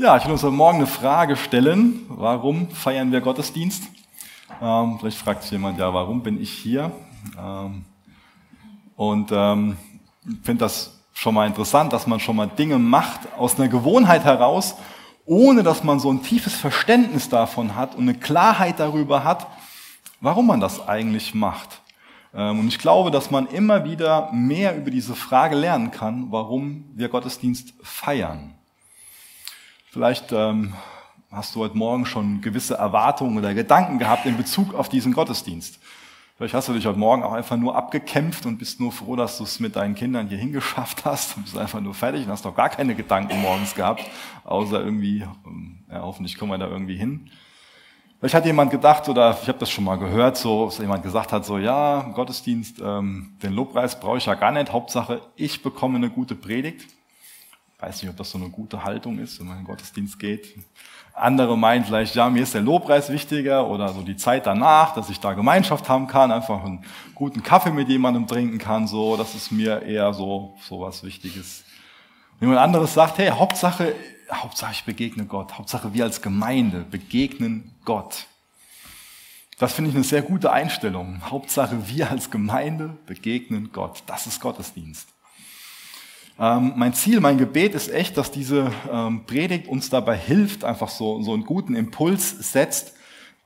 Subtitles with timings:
[0.00, 2.06] Ja, ich will uns heute Morgen eine Frage stellen.
[2.08, 3.82] Warum feiern wir Gottesdienst?
[4.62, 6.92] Ähm, vielleicht fragt sich jemand, ja, warum bin ich hier?
[7.36, 7.84] Ähm,
[8.94, 9.76] und ähm,
[10.24, 14.22] ich finde das schon mal interessant, dass man schon mal Dinge macht aus einer Gewohnheit
[14.22, 14.76] heraus,
[15.26, 19.48] ohne dass man so ein tiefes Verständnis davon hat und eine Klarheit darüber hat,
[20.20, 21.82] warum man das eigentlich macht.
[22.32, 26.84] Ähm, und ich glaube, dass man immer wieder mehr über diese Frage lernen kann, warum
[26.94, 28.57] wir Gottesdienst feiern.
[29.90, 30.74] Vielleicht ähm,
[31.30, 35.80] hast du heute Morgen schon gewisse Erwartungen oder Gedanken gehabt in Bezug auf diesen Gottesdienst.
[36.36, 39.38] Vielleicht hast du dich heute Morgen auch einfach nur abgekämpft und bist nur froh, dass
[39.38, 42.44] du es mit deinen Kindern hier hingeschafft hast und bist einfach nur fertig und hast
[42.44, 44.04] doch gar keine Gedanken morgens gehabt,
[44.44, 47.30] außer irgendwie, ähm, ja, hoffentlich kommen wir da irgendwie hin.
[48.18, 51.32] Vielleicht hat jemand gedacht, oder ich habe das schon mal gehört, so, dass jemand gesagt
[51.32, 55.96] hat, so ja, Gottesdienst, ähm, den Lobpreis brauche ich ja gar nicht, Hauptsache ich bekomme
[55.96, 56.97] eine gute Predigt.
[57.78, 60.56] Weiß nicht, ob das so eine gute Haltung ist, wenn man in den Gottesdienst geht.
[61.14, 65.10] Andere meinen vielleicht, ja, mir ist der Lobpreis wichtiger oder so die Zeit danach, dass
[65.10, 69.34] ich da Gemeinschaft haben kann, einfach einen guten Kaffee mit jemandem trinken kann, so, das
[69.34, 71.64] ist mir eher so, so was Wichtiges.
[72.40, 73.94] Jemand anderes sagt, hey, Hauptsache,
[74.30, 75.58] Hauptsache ich begegne Gott.
[75.58, 78.26] Hauptsache wir als Gemeinde begegnen Gott.
[79.58, 81.20] Das finde ich eine sehr gute Einstellung.
[81.30, 84.04] Hauptsache wir als Gemeinde begegnen Gott.
[84.06, 85.08] Das ist Gottesdienst.
[86.38, 90.88] Ähm, mein Ziel, mein Gebet ist echt, dass diese ähm, Predigt uns dabei hilft, einfach
[90.88, 92.94] so, so einen guten Impuls setzt,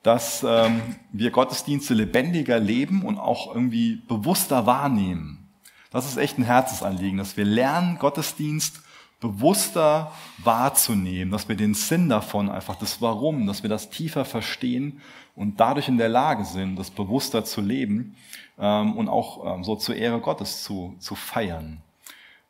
[0.03, 5.49] dass ähm, wir Gottesdienste lebendiger leben und auch irgendwie bewusster wahrnehmen.
[5.91, 8.81] Das ist echt ein Herzensanliegen, dass wir lernen, Gottesdienst
[9.19, 15.01] bewusster wahrzunehmen, dass wir den Sinn davon, einfach das Warum, dass wir das tiefer verstehen
[15.35, 18.15] und dadurch in der Lage sind, das bewusster zu leben
[18.59, 21.82] ähm, und auch ähm, so zur Ehre Gottes zu, zu feiern.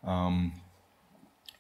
[0.06, 0.52] Ähm,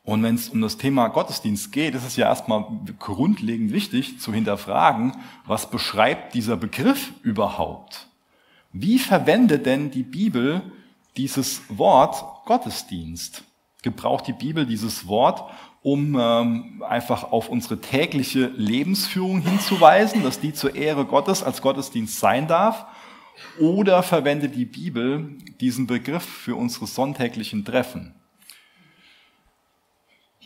[0.05, 2.65] und wenn es um das Thema Gottesdienst geht, ist es ja erstmal
[2.99, 8.07] grundlegend wichtig zu hinterfragen, was beschreibt dieser Begriff überhaupt?
[8.73, 10.61] Wie verwendet denn die Bibel
[11.15, 13.43] dieses Wort Gottesdienst?
[13.81, 15.49] Gebraucht die Bibel dieses Wort,
[15.83, 22.19] um ähm, einfach auf unsere tägliche Lebensführung hinzuweisen, dass die zur Ehre Gottes als Gottesdienst
[22.19, 22.85] sein darf?
[23.59, 28.15] Oder verwendet die Bibel diesen Begriff für unsere sonntäglichen Treffen?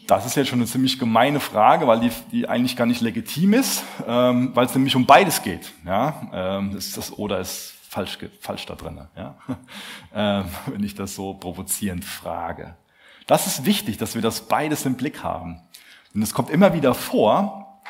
[0.07, 3.53] Das ist jetzt schon eine ziemlich gemeine Frage, weil die, die eigentlich gar nicht legitim
[3.53, 5.73] ist, ähm, weil es nämlich um beides geht.
[5.85, 6.29] Ja?
[6.33, 9.35] Ähm, das, das Oder ist falsch, falsch da drin, ja?
[10.15, 12.75] ähm, wenn ich das so provozierend frage.
[13.27, 15.59] Das ist wichtig, dass wir das beides im Blick haben.
[16.13, 17.81] Denn es kommt immer wieder vor,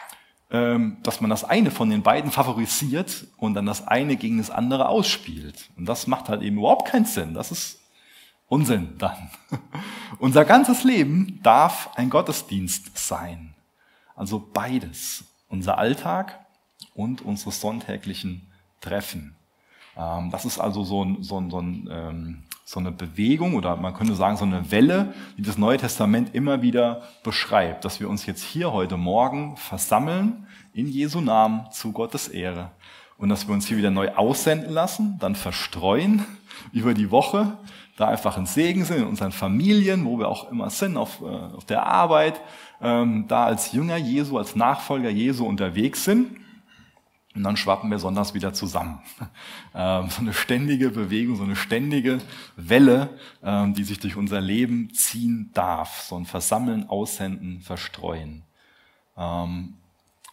[0.49, 4.49] ähm, dass man das eine von den beiden favorisiert und dann das eine gegen das
[4.49, 5.69] andere ausspielt.
[5.77, 7.35] Und das macht halt eben überhaupt keinen Sinn.
[7.35, 7.76] Das ist
[8.47, 9.29] Unsinn dann.
[10.19, 13.53] Unser ganzes Leben darf ein Gottesdienst sein.
[14.15, 15.25] Also beides.
[15.49, 16.39] Unser Alltag
[16.93, 19.35] und unsere sonntäglichen Treffen.
[19.97, 23.75] Ähm, das ist also so, ein, so, ein, so, ein, ähm, so eine Bewegung oder
[23.75, 28.09] man könnte sagen so eine Welle, die das Neue Testament immer wieder beschreibt, dass wir
[28.09, 32.71] uns jetzt hier heute Morgen versammeln in Jesu Namen zu Gottes Ehre
[33.17, 36.25] und dass wir uns hier wieder neu aussenden lassen, dann verstreuen
[36.71, 37.57] über die Woche,
[37.97, 41.25] da einfach ein Segen sind in unseren Familien, wo wir auch immer sind, auf, äh,
[41.25, 42.39] auf der Arbeit,
[42.79, 46.37] ähm, da als Jünger Jesu, als Nachfolger Jesu unterwegs sind.
[47.35, 48.99] Und dann schwappen wir sonntags wieder zusammen.
[49.79, 52.19] Ähm, so eine ständige Bewegung, so eine ständige
[52.55, 53.09] Welle,
[53.43, 56.01] ähm, die sich durch unser Leben ziehen darf.
[56.01, 58.41] So ein Versammeln, Aussenden, Verstreuen.
[59.15, 59.75] Ähm,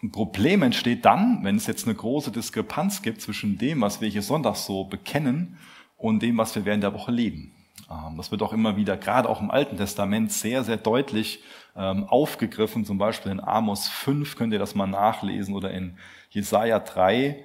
[0.02, 4.08] ein Problem entsteht dann, wenn es jetzt eine große Diskrepanz gibt zwischen dem, was wir
[4.08, 5.58] hier sonntags so bekennen
[5.98, 7.53] und dem, was wir während der Woche leben.
[7.90, 11.42] Ähm, das wird auch immer wieder, gerade auch im Alten Testament, sehr, sehr deutlich
[11.76, 12.84] ähm, aufgegriffen.
[12.84, 15.98] Zum Beispiel in Amos 5 könnt ihr das mal nachlesen oder in
[16.30, 17.44] Jesaja 3.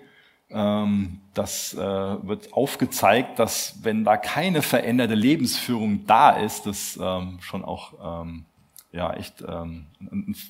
[0.51, 6.99] Ähm, das äh, wird aufgezeigt, dass wenn da keine veränderte Lebensführung da ist, das
[7.41, 8.25] schon auch
[8.91, 9.43] ja echt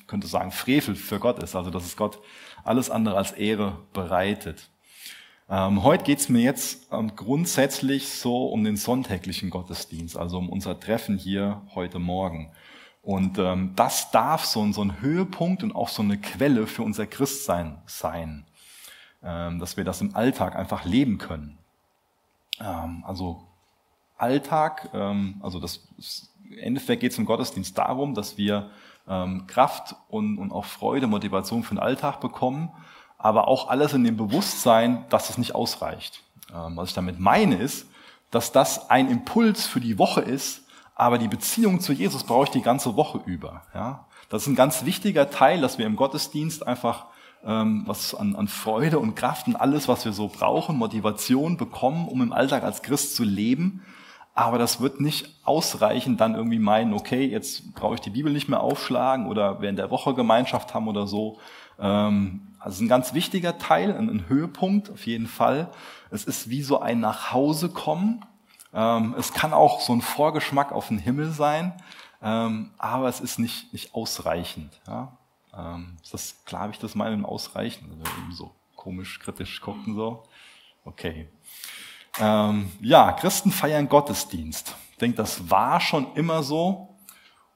[0.06, 1.54] könnte sagen Frevel für Gott ist.
[1.54, 2.18] Also dass es Gott
[2.64, 4.70] alles andere als Ehre bereitet.
[5.52, 10.48] Ähm, heute geht es mir jetzt ähm, grundsätzlich so um den sonntäglichen Gottesdienst, also um
[10.48, 12.52] unser Treffen hier heute Morgen.
[13.02, 16.84] Und ähm, das darf so, ein, so ein Höhepunkt und auch so eine Quelle für
[16.84, 18.46] unser Christsein sein,
[19.24, 21.58] ähm, dass wir das im Alltag einfach leben können.
[22.60, 23.42] Ähm, also
[24.18, 25.80] Alltag, ähm, also das
[26.48, 28.70] im Endeffekt geht es im Gottesdienst darum, dass wir
[29.08, 32.70] ähm, Kraft und, und auch Freude, Motivation für den Alltag bekommen
[33.22, 36.22] aber auch alles in dem Bewusstsein, dass es nicht ausreicht.
[36.54, 37.86] Ähm, was ich damit meine ist,
[38.30, 40.62] dass das ein Impuls für die Woche ist,
[40.94, 43.62] aber die Beziehung zu Jesus brauche ich die ganze Woche über.
[43.74, 44.06] Ja?
[44.28, 47.06] Das ist ein ganz wichtiger Teil, dass wir im Gottesdienst einfach
[47.44, 52.08] ähm, was an, an Freude und Kraft und alles, was wir so brauchen, Motivation bekommen,
[52.08, 53.82] um im Alltag als Christ zu leben.
[54.34, 58.48] Aber das wird nicht ausreichen, dann irgendwie meinen, okay, jetzt brauche ich die Bibel nicht
[58.48, 61.38] mehr aufschlagen oder während der Woche Gemeinschaft haben oder so.
[61.78, 65.72] Ähm, also ein ganz wichtiger Teil, ein Höhepunkt auf jeden Fall.
[66.10, 68.24] Es ist wie so ein Nachhausekommen.
[68.72, 71.72] Ähm, es kann auch so ein Vorgeschmack auf den Himmel sein,
[72.22, 74.78] ähm, aber es ist nicht, nicht ausreichend.
[74.86, 75.16] Ja?
[75.56, 77.90] Ähm, ist das klar, habe ich das mal ausreichend?
[77.90, 80.22] Also eben so komisch, kritisch gucken so.
[80.84, 81.28] Okay.
[82.18, 84.76] Ähm, ja, Christen feiern Gottesdienst.
[84.92, 86.96] Ich denke, das war schon immer so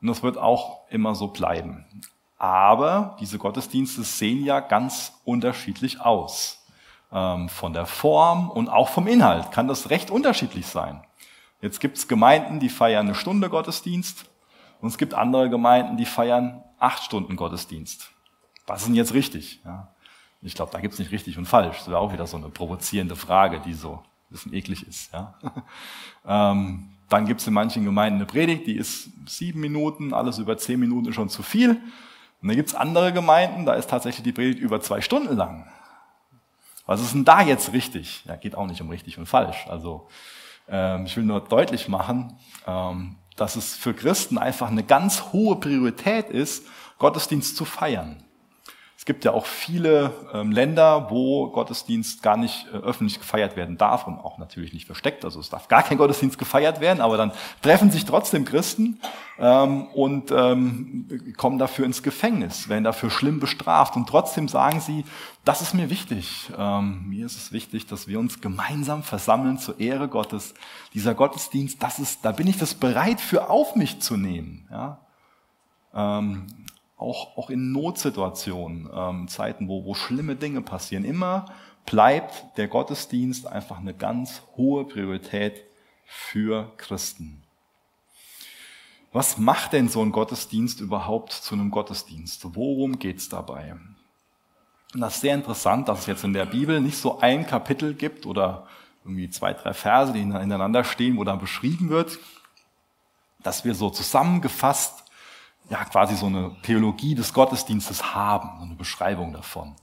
[0.00, 1.84] und das wird auch immer so bleiben.
[2.44, 6.62] Aber diese Gottesdienste sehen ja ganz unterschiedlich aus.
[7.10, 11.02] Ähm, von der Form und auch vom Inhalt kann das recht unterschiedlich sein.
[11.62, 14.26] Jetzt gibt es Gemeinden, die feiern eine Stunde Gottesdienst
[14.82, 18.10] und es gibt andere Gemeinden, die feiern acht Stunden Gottesdienst.
[18.66, 19.62] Was ist denn jetzt richtig?
[20.42, 21.78] Ich glaube, da gibt es nicht richtig und falsch.
[21.78, 25.10] Das wäre auch wieder so eine provozierende Frage, die so ein bisschen eklig ist.
[26.26, 30.56] Ähm, dann gibt es in manchen Gemeinden eine Predigt, die ist sieben Minuten, alles über
[30.56, 31.82] zehn Minuten schon zu viel.
[32.44, 35.66] Und dann gibt es andere Gemeinden, da ist tatsächlich die Predigt über zwei Stunden lang.
[36.84, 38.22] Was ist denn da jetzt richtig?
[38.26, 39.66] Ja, geht auch nicht um richtig und falsch.
[39.66, 40.08] Also
[40.68, 42.36] ähm, ich will nur deutlich machen,
[42.66, 46.66] ähm, dass es für Christen einfach eine ganz hohe Priorität ist,
[46.98, 48.23] Gottesdienst zu feiern.
[49.04, 53.76] Es gibt ja auch viele ähm, Länder, wo Gottesdienst gar nicht äh, öffentlich gefeiert werden
[53.76, 55.26] darf und auch natürlich nicht versteckt.
[55.26, 58.98] Also es darf gar kein Gottesdienst gefeiert werden, aber dann treffen sich trotzdem Christen
[59.38, 65.04] ähm, und ähm, kommen dafür ins Gefängnis, werden dafür schlimm bestraft und trotzdem sagen sie,
[65.44, 66.48] das ist mir wichtig.
[66.56, 70.54] Mir ist es wichtig, dass wir uns gemeinsam versammeln zur Ehre Gottes.
[70.94, 74.66] Dieser Gottesdienst, das ist, da bin ich das bereit für auf mich zu nehmen.
[74.70, 75.00] Ja?
[76.96, 81.04] Auch, auch in Notsituationen, ähm, Zeiten, wo, wo schlimme Dinge passieren.
[81.04, 81.46] Immer
[81.86, 85.64] bleibt der Gottesdienst einfach eine ganz hohe Priorität
[86.04, 87.42] für Christen.
[89.12, 92.44] Was macht denn so ein Gottesdienst überhaupt zu einem Gottesdienst?
[92.56, 93.76] Worum geht's dabei?
[94.92, 97.94] Und das ist sehr interessant, dass es jetzt in der Bibel nicht so ein Kapitel
[97.94, 98.66] gibt oder
[99.04, 102.18] irgendwie zwei, drei Verse, die ineinander stehen, wo dann beschrieben wird,
[103.42, 105.03] dass wir so zusammengefasst
[105.70, 109.74] ja, quasi so eine Theologie des Gottesdienstes haben, so eine Beschreibung davon.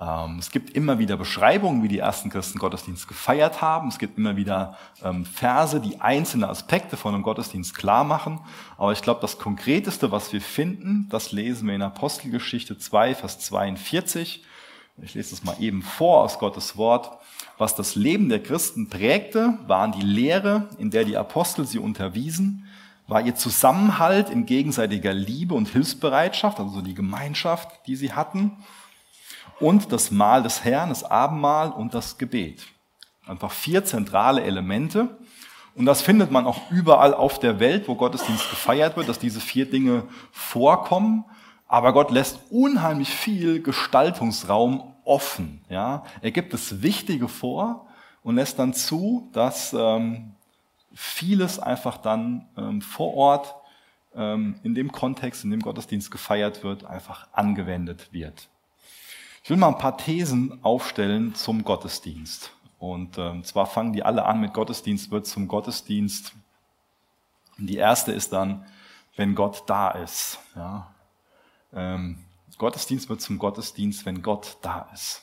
[0.00, 3.88] Ähm, es gibt immer wieder Beschreibungen, wie die ersten Christen Gottesdienst gefeiert haben.
[3.88, 8.40] Es gibt immer wieder ähm, Verse, die einzelne Aspekte von einem Gottesdienst klar machen.
[8.78, 13.38] Aber ich glaube, das Konkreteste, was wir finden, das lesen wir in Apostelgeschichte 2, Vers
[13.40, 14.44] 42.
[15.02, 17.18] Ich lese das mal eben vor aus Gottes Wort.
[17.58, 22.66] Was das Leben der Christen prägte, waren die Lehre, in der die Apostel sie unterwiesen,
[23.12, 28.56] war ihr Zusammenhalt in gegenseitiger Liebe und Hilfsbereitschaft, also die Gemeinschaft, die sie hatten,
[29.60, 32.66] und das Mahl des Herrn, das Abendmahl und das Gebet.
[33.26, 35.16] Einfach vier zentrale Elemente.
[35.74, 39.40] Und das findet man auch überall auf der Welt, wo Gottesdienst gefeiert wird, dass diese
[39.40, 41.24] vier Dinge vorkommen.
[41.68, 45.64] Aber Gott lässt unheimlich viel Gestaltungsraum offen.
[45.68, 46.04] Ja?
[46.20, 47.86] Er gibt das Wichtige vor
[48.22, 50.32] und lässt dann zu, dass ähm,
[50.94, 53.54] vieles einfach dann ähm, vor Ort
[54.14, 58.48] ähm, in dem Kontext, in dem Gottesdienst gefeiert wird, einfach angewendet wird.
[59.44, 62.52] Ich will mal ein paar Thesen aufstellen zum Gottesdienst.
[62.78, 66.32] Und ähm, zwar fangen die alle an mit Gottesdienst wird zum Gottesdienst.
[67.58, 68.66] Und die erste ist dann,
[69.16, 70.38] wenn Gott da ist.
[70.54, 70.92] Ja?
[71.72, 72.18] Ähm,
[72.58, 75.22] Gottesdienst wird zum Gottesdienst, wenn Gott da ist.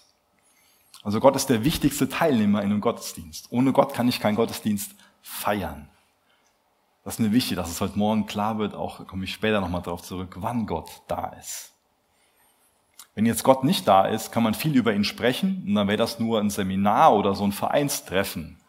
[1.03, 3.47] Also Gott ist der wichtigste Teilnehmer in einem Gottesdienst.
[3.51, 5.89] Ohne Gott kann ich keinen Gottesdienst feiern.
[7.03, 9.81] Das ist mir wichtig, dass es heute Morgen klar wird, auch komme ich später nochmal
[9.81, 11.73] darauf zurück, wann Gott da ist.
[13.15, 15.97] Wenn jetzt Gott nicht da ist, kann man viel über ihn sprechen und dann wäre
[15.97, 18.59] das nur ein Seminar oder so ein Vereinstreffen.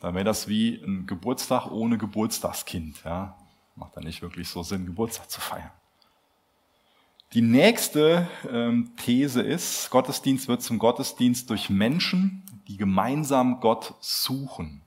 [0.00, 3.02] Dann wäre das wie ein Geburtstag ohne Geburtstagskind.
[3.04, 3.36] Ja?
[3.76, 5.70] Macht dann nicht wirklich so Sinn, Geburtstag zu feiern.
[7.34, 14.82] Die nächste ähm, These ist, Gottesdienst wird zum Gottesdienst durch Menschen, die gemeinsam Gott suchen.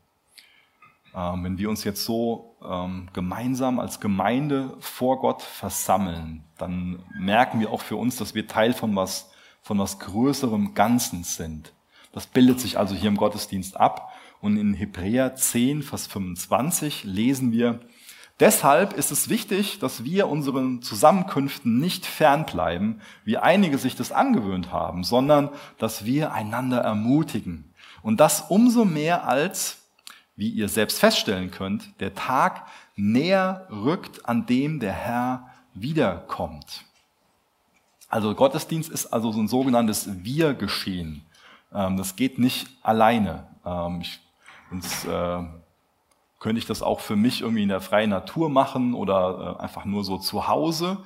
[1.15, 7.59] Ähm, wenn wir uns jetzt so ähm, gemeinsam als Gemeinde vor Gott versammeln, dann merken
[7.59, 11.73] wir auch für uns, dass wir Teil von was, von was größerem Ganzen sind.
[12.13, 14.13] Das bildet sich also hier im Gottesdienst ab.
[14.41, 17.79] Und in Hebräer 10, Vers 25 lesen wir,
[18.39, 24.71] Deshalb ist es wichtig, dass wir unseren Zusammenkünften nicht fernbleiben, wie einige sich das angewöhnt
[24.71, 27.71] haben, sondern dass wir einander ermutigen.
[28.01, 29.80] Und das umso mehr als
[30.41, 36.83] wie ihr selbst feststellen könnt, der Tag näher rückt, an dem der Herr wiederkommt.
[38.09, 41.21] Also Gottesdienst ist also so ein sogenanntes Wir-Geschehen.
[41.71, 43.49] Ähm, das geht nicht alleine.
[43.63, 44.01] Ähm,
[44.71, 45.43] sonst äh,
[46.39, 49.85] könnte ich das auch für mich irgendwie in der freien Natur machen oder äh, einfach
[49.85, 50.97] nur so zu Hause.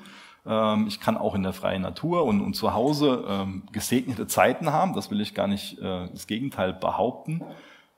[0.46, 4.94] Ähm, ich kann auch in der freien Natur und, und zu Hause gesegnete Zeiten haben.
[4.94, 7.42] Das will ich gar nicht äh, das Gegenteil behaupten.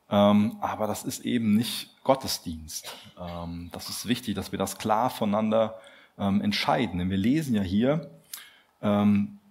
[0.08, 2.96] Aber das ist eben nicht Gottesdienst.
[3.72, 5.80] das ist wichtig, dass wir das klar voneinander
[6.18, 7.00] entscheiden.
[7.00, 8.10] Denn wir lesen ja hier,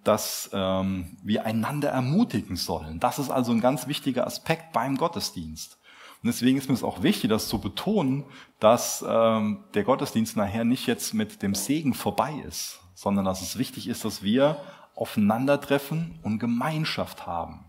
[0.07, 2.99] dass ähm, wir einander ermutigen sollen.
[2.99, 5.77] Das ist also ein ganz wichtiger Aspekt beim Gottesdienst.
[6.23, 8.23] Und deswegen ist mir es auch wichtig, das zu betonen,
[8.59, 13.57] dass ähm, der Gottesdienst nachher nicht jetzt mit dem Segen vorbei ist, sondern dass es
[13.57, 14.57] wichtig ist, dass wir
[14.95, 17.65] aufeinandertreffen und Gemeinschaft haben.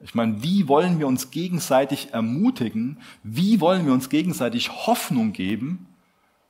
[0.00, 3.00] Ich meine, wie wollen wir uns gegenseitig ermutigen?
[3.22, 5.88] Wie wollen wir uns gegenseitig Hoffnung geben,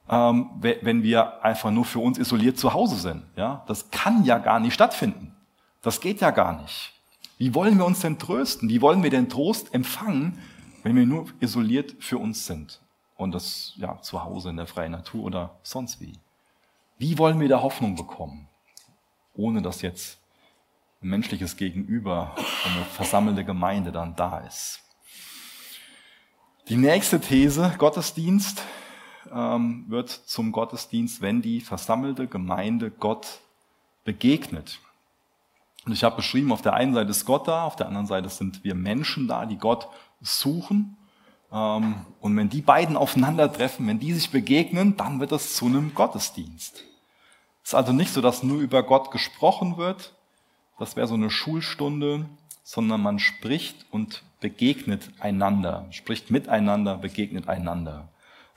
[0.09, 3.25] ähm, wenn wir einfach nur für uns isoliert zu Hause sind.
[3.37, 3.65] Ja?
[3.67, 5.35] Das kann ja gar nicht stattfinden.
[5.83, 6.93] Das geht ja gar nicht.
[7.37, 8.69] Wie wollen wir uns denn trösten?
[8.69, 10.39] Wie wollen wir denn Trost empfangen,
[10.83, 12.81] wenn wir nur isoliert für uns sind?
[13.17, 16.15] Und das ja zu Hause in der freien Natur oder sonst wie.
[16.99, 18.49] Wie wollen wir da Hoffnung bekommen,
[19.37, 20.18] ohne dass jetzt
[21.01, 24.81] menschliches Gegenüber eine versammelte Gemeinde dann da ist?
[26.69, 28.63] Die nächste These, Gottesdienst,
[29.33, 33.41] ähm, wird zum Gottesdienst, wenn die versammelte Gemeinde Gott
[34.05, 34.79] begegnet.
[35.87, 38.29] Und ich habe beschrieben, auf der einen Seite ist Gott da, auf der anderen Seite
[38.29, 39.89] sind wir Menschen da, die Gott
[40.21, 40.97] suchen.
[41.51, 45.95] Ähm, und wenn die beiden aufeinandertreffen, wenn die sich begegnen, dann wird es zu einem
[45.95, 46.85] Gottesdienst.
[47.63, 50.15] Es ist also nicht so, dass nur über Gott gesprochen wird,
[50.79, 52.27] das wäre so eine Schulstunde,
[52.63, 58.09] sondern man spricht und begegnet einander, spricht miteinander, begegnet einander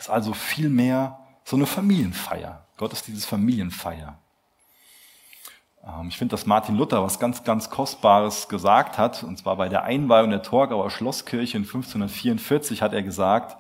[0.02, 2.66] ist also viel mehr so eine Familienfeier.
[2.78, 4.18] Gott ist dieses Familienfeier.
[5.86, 9.70] Ähm, ich finde, dass Martin Luther was ganz, ganz Kostbares gesagt hat, und zwar bei
[9.70, 13.58] der Einweihung der Torgauer Schlosskirche in 1544 hat er gesagt,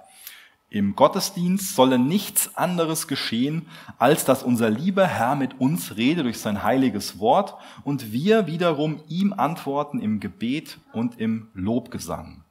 [0.71, 3.67] im Gottesdienst solle nichts anderes geschehen,
[3.99, 9.01] als dass unser lieber Herr mit uns rede durch sein heiliges Wort und wir wiederum
[9.09, 12.45] ihm antworten im Gebet und im Lobgesang.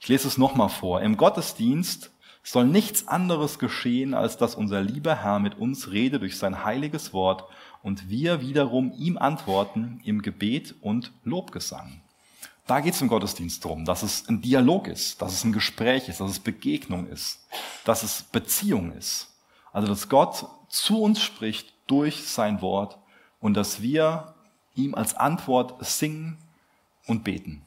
[0.00, 1.02] Ich lese es nochmal vor.
[1.02, 2.10] Im Gottesdienst
[2.42, 7.12] soll nichts anderes geschehen, als dass unser lieber Herr mit uns rede durch sein heiliges
[7.12, 7.44] Wort
[7.80, 12.02] und wir wiederum ihm antworten im Gebet und Lobgesang.
[12.66, 16.08] Da geht es im Gottesdienst darum, dass es ein Dialog ist, dass es ein Gespräch
[16.08, 17.46] ist, dass es Begegnung ist,
[17.84, 19.32] dass es Beziehung ist.
[19.72, 22.98] Also dass Gott zu uns spricht durch sein Wort
[23.40, 24.34] und dass wir
[24.74, 26.38] ihm als Antwort singen
[27.06, 27.62] und beten.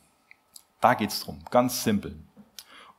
[0.81, 2.15] Da geht es drum, ganz simpel.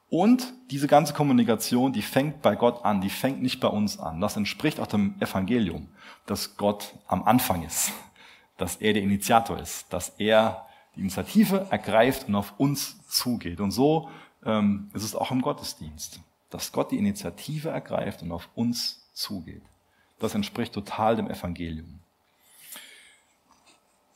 [0.08, 4.20] Und diese ganze Kommunikation, die fängt bei Gott an, die fängt nicht bei uns an.
[4.20, 5.88] Das entspricht auch dem Evangelium,
[6.26, 7.92] dass Gott am Anfang ist,
[8.56, 10.66] dass er der Initiator ist, dass er
[10.96, 13.60] die Initiative ergreift und auf uns zugeht.
[13.60, 14.10] Und so
[14.44, 16.20] ähm, ist es auch im Gottesdienst,
[16.50, 19.62] dass Gott die Initiative ergreift und auf uns zugeht.
[20.18, 22.00] Das entspricht total dem Evangelium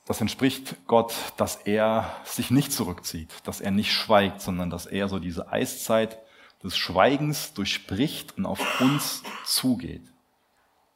[0.07, 5.09] das entspricht Gott, dass er sich nicht zurückzieht, dass er nicht schweigt, sondern dass er
[5.09, 6.19] so diese Eiszeit
[6.63, 10.03] des Schweigens durchbricht und auf uns zugeht.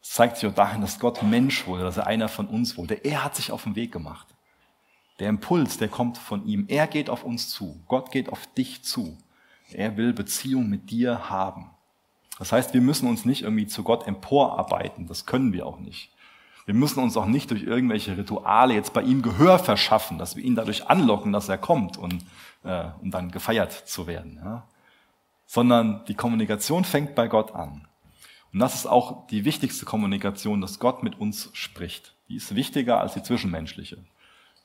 [0.02, 2.94] Es zeigt sich auch dahin, dass Gott Mensch wurde, dass er einer von uns wurde.
[2.94, 4.26] Er hat sich auf den Weg gemacht.
[5.18, 6.66] Der Impuls, der kommt von ihm.
[6.68, 7.80] Er geht auf uns zu.
[7.88, 9.18] Gott geht auf dich zu.
[9.72, 11.70] Er will Beziehung mit dir haben.
[12.38, 15.06] Das heißt, wir müssen uns nicht irgendwie zu Gott emporarbeiten.
[15.06, 16.12] Das können wir auch nicht.
[16.66, 20.44] Wir müssen uns auch nicht durch irgendwelche Rituale jetzt bei ihm Gehör verschaffen, dass wir
[20.44, 22.25] ihn dadurch anlocken, dass er kommt und
[22.62, 24.38] äh, um dann gefeiert zu werden.
[24.44, 24.66] Ja?
[25.46, 27.88] Sondern die Kommunikation fängt bei Gott an.
[28.52, 32.14] Und das ist auch die wichtigste Kommunikation, dass Gott mit uns spricht.
[32.28, 34.04] Die ist wichtiger als die zwischenmenschliche.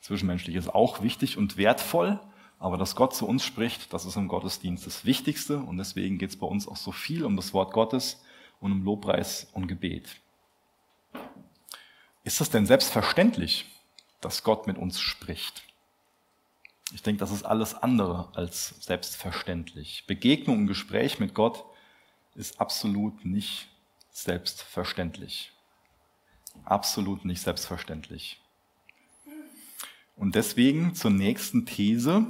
[0.04, 2.20] Zwischenmenschliche ist auch wichtig und wertvoll,
[2.60, 6.32] aber dass Gott zu uns spricht, das ist im Gottesdienst das Wichtigste und deswegen geht
[6.32, 8.22] es bei uns auch so viel um das Wort Gottes
[8.60, 10.20] und um Lobpreis und Gebet.
[12.26, 13.66] Ist es denn selbstverständlich,
[14.20, 15.64] dass Gott mit uns spricht?
[16.94, 20.04] Ich denke, das ist alles andere als selbstverständlich.
[20.06, 21.64] Begegnung und Gespräch mit Gott
[22.36, 23.70] ist absolut nicht
[24.12, 25.54] selbstverständlich.
[26.66, 28.43] Absolut nicht selbstverständlich.
[30.16, 32.26] Und deswegen zur nächsten These.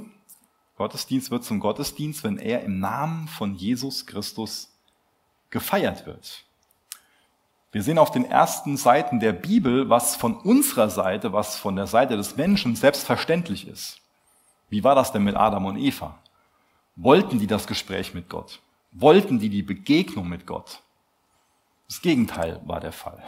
[0.76, 4.72] Gottesdienst wird zum Gottesdienst, wenn er im Namen von Jesus Christus
[5.50, 6.44] gefeiert wird.
[7.70, 11.86] Wir sehen auf den ersten Seiten der Bibel, was von unserer Seite, was von der
[11.86, 14.00] Seite des Menschen selbstverständlich ist.
[14.68, 16.18] Wie war das denn mit Adam und Eva?
[16.96, 18.60] Wollten die das Gespräch mit Gott?
[18.92, 20.82] Wollten die die Begegnung mit Gott?
[21.88, 23.22] Das Gegenteil war der Fall.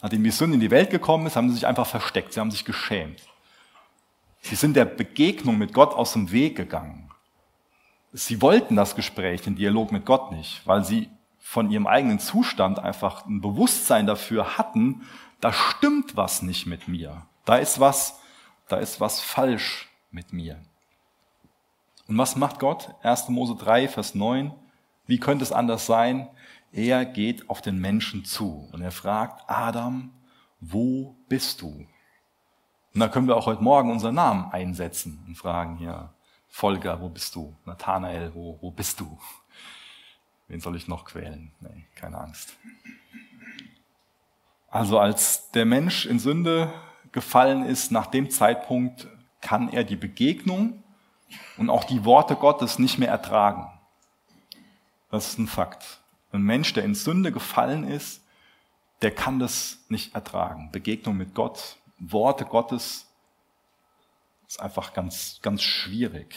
[0.00, 2.50] Nachdem die Sünde in die Welt gekommen ist, haben sie sich einfach versteckt, sie haben
[2.50, 3.22] sich geschämt.
[4.42, 7.10] Sie sind der Begegnung mit Gott aus dem Weg gegangen.
[8.12, 11.08] Sie wollten das Gespräch, den Dialog mit Gott nicht, weil sie
[11.38, 15.02] von ihrem eigenen Zustand einfach ein Bewusstsein dafür hatten,
[15.40, 17.26] da stimmt was nicht mit mir.
[17.44, 18.20] Da ist was,
[18.68, 20.60] da ist was falsch mit mir.
[22.06, 22.94] Und was macht Gott?
[23.02, 23.28] 1.
[23.28, 24.52] Mose 3, Vers 9.
[25.06, 26.28] Wie könnte es anders sein?
[26.72, 30.10] Er geht auf den Menschen zu und er fragt, Adam,
[30.60, 31.86] wo bist du?
[32.94, 36.12] Und da können wir auch heute Morgen unseren Namen einsetzen und fragen hier,
[36.48, 37.56] Volker, wo bist du?
[37.64, 39.18] Nathanael, wo, wo bist du?
[40.48, 41.52] Wen soll ich noch quälen?
[41.60, 42.54] Nee, keine Angst.
[44.68, 46.72] Also als der Mensch in Sünde
[47.12, 49.08] gefallen ist, nach dem Zeitpunkt
[49.40, 50.82] kann er die Begegnung
[51.56, 53.70] und auch die Worte Gottes nicht mehr ertragen.
[55.10, 56.00] Das ist ein Fakt.
[56.32, 58.22] Ein Mensch, der in Sünde gefallen ist,
[59.02, 60.70] der kann das nicht ertragen.
[60.70, 61.76] Begegnung mit Gott,
[62.10, 63.06] Worte Gottes
[64.48, 66.34] ist einfach ganz, ganz schwierig.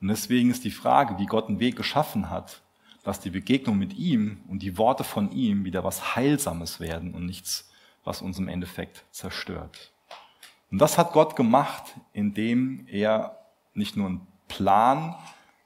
[0.00, 2.62] Und deswegen ist die Frage, wie Gott einen Weg geschaffen hat,
[3.02, 7.26] dass die Begegnung mit ihm und die Worte von ihm wieder was Heilsames werden und
[7.26, 7.70] nichts,
[8.04, 9.92] was uns im Endeffekt zerstört.
[10.70, 13.38] Und das hat Gott gemacht, indem er
[13.74, 15.16] nicht nur einen Plan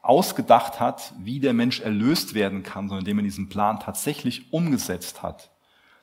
[0.01, 5.23] ausgedacht hat, wie der Mensch erlöst werden kann, sondern indem er diesen Plan tatsächlich umgesetzt
[5.23, 5.52] hat.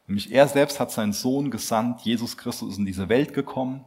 [0.10, 3.86] Nämlich er selbst hat seinen Sohn gesandt, Jesus Christus ist in diese Welt gekommen,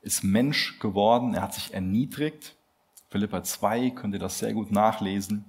[0.00, 2.56] ist Mensch geworden, er hat sich erniedrigt.
[3.10, 5.44] Philippa 2 könnt ihr das sehr gut nachlesen.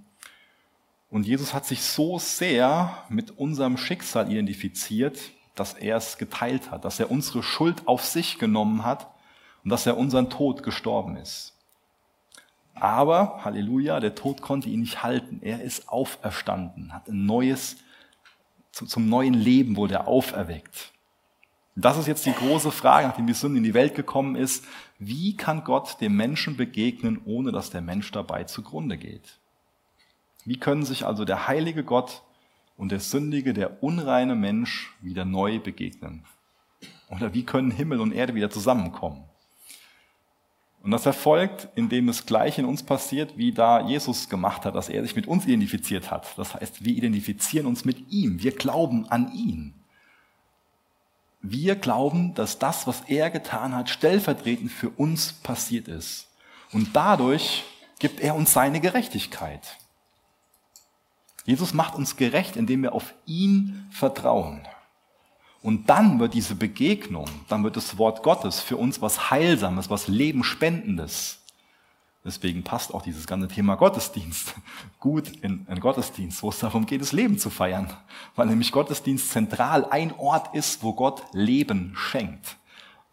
[1.10, 5.18] Und Jesus hat sich so sehr mit unserem Schicksal identifiziert,
[5.56, 9.08] dass er es geteilt hat, dass er unsere Schuld auf sich genommen hat
[9.64, 11.54] und dass er unseren Tod gestorben ist.
[12.74, 15.40] Aber, Halleluja, der Tod konnte ihn nicht halten.
[15.42, 17.78] Er ist auferstanden, hat ein neues,
[18.76, 20.92] zum neuen Leben wurde er auferweckt.
[21.78, 24.66] Das ist jetzt die große Frage, nachdem die Sünde in die Welt gekommen ist.
[24.98, 29.40] Wie kann Gott dem Menschen begegnen, ohne dass der Mensch dabei zugrunde geht?
[30.46, 32.24] Wie können sich also der heilige Gott
[32.78, 36.26] und der sündige, der unreine Mensch wieder neu begegnen?
[37.10, 39.26] Oder wie können Himmel und Erde wieder zusammenkommen?
[40.86, 44.88] Und das erfolgt, indem es gleich in uns passiert, wie da Jesus gemacht hat, dass
[44.88, 46.38] er sich mit uns identifiziert hat.
[46.38, 48.44] Das heißt, wir identifizieren uns mit ihm.
[48.44, 49.74] Wir glauben an ihn.
[51.42, 56.28] Wir glauben, dass das, was er getan hat, stellvertretend für uns passiert ist.
[56.72, 57.64] Und dadurch
[57.98, 59.78] gibt er uns seine Gerechtigkeit.
[61.46, 64.68] Jesus macht uns gerecht, indem wir auf ihn vertrauen.
[65.66, 70.08] Und dann wird diese Begegnung, dann wird das Wort Gottes für uns was Heilsames, was
[70.08, 71.40] Lebenspendendes.
[72.24, 74.54] Deswegen passt auch dieses ganze Thema Gottesdienst
[75.00, 77.92] gut in einen Gottesdienst, wo es darum geht, das Leben zu feiern.
[78.36, 82.58] Weil nämlich Gottesdienst zentral ein Ort ist, wo Gott Leben schenkt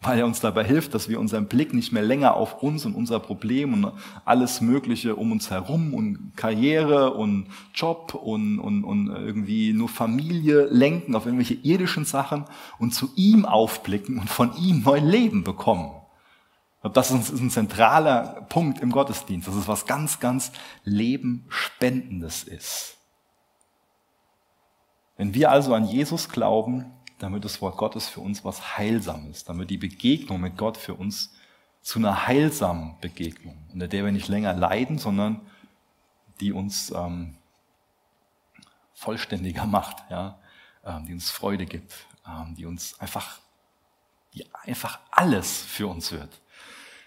[0.03, 2.93] weil er uns dabei hilft, dass wir unseren Blick nicht mehr länger auf uns und
[2.93, 3.91] unser Problem und
[4.25, 10.65] alles Mögliche um uns herum und Karriere und Job und, und, und irgendwie nur Familie
[10.65, 12.45] lenken auf irgendwelche irdischen Sachen
[12.79, 15.91] und zu ihm aufblicken und von ihm neu Leben bekommen.
[16.91, 20.51] Das ist ein zentraler Punkt im Gottesdienst, dass es was ganz, ganz
[20.83, 22.97] Lebenspendendes ist.
[25.15, 26.91] Wenn wir also an Jesus glauben,
[27.23, 31.33] damit das Wort Gottes für uns was Heilsames, damit die Begegnung mit Gott für uns
[31.81, 35.39] zu einer heilsamen Begegnung, unter der wir nicht länger leiden, sondern
[36.41, 37.37] die uns ähm,
[38.93, 40.37] vollständiger macht, ja,
[40.83, 41.93] ähm, die uns Freude gibt,
[42.27, 43.39] ähm, die uns einfach,
[44.33, 46.41] die einfach alles für uns wird.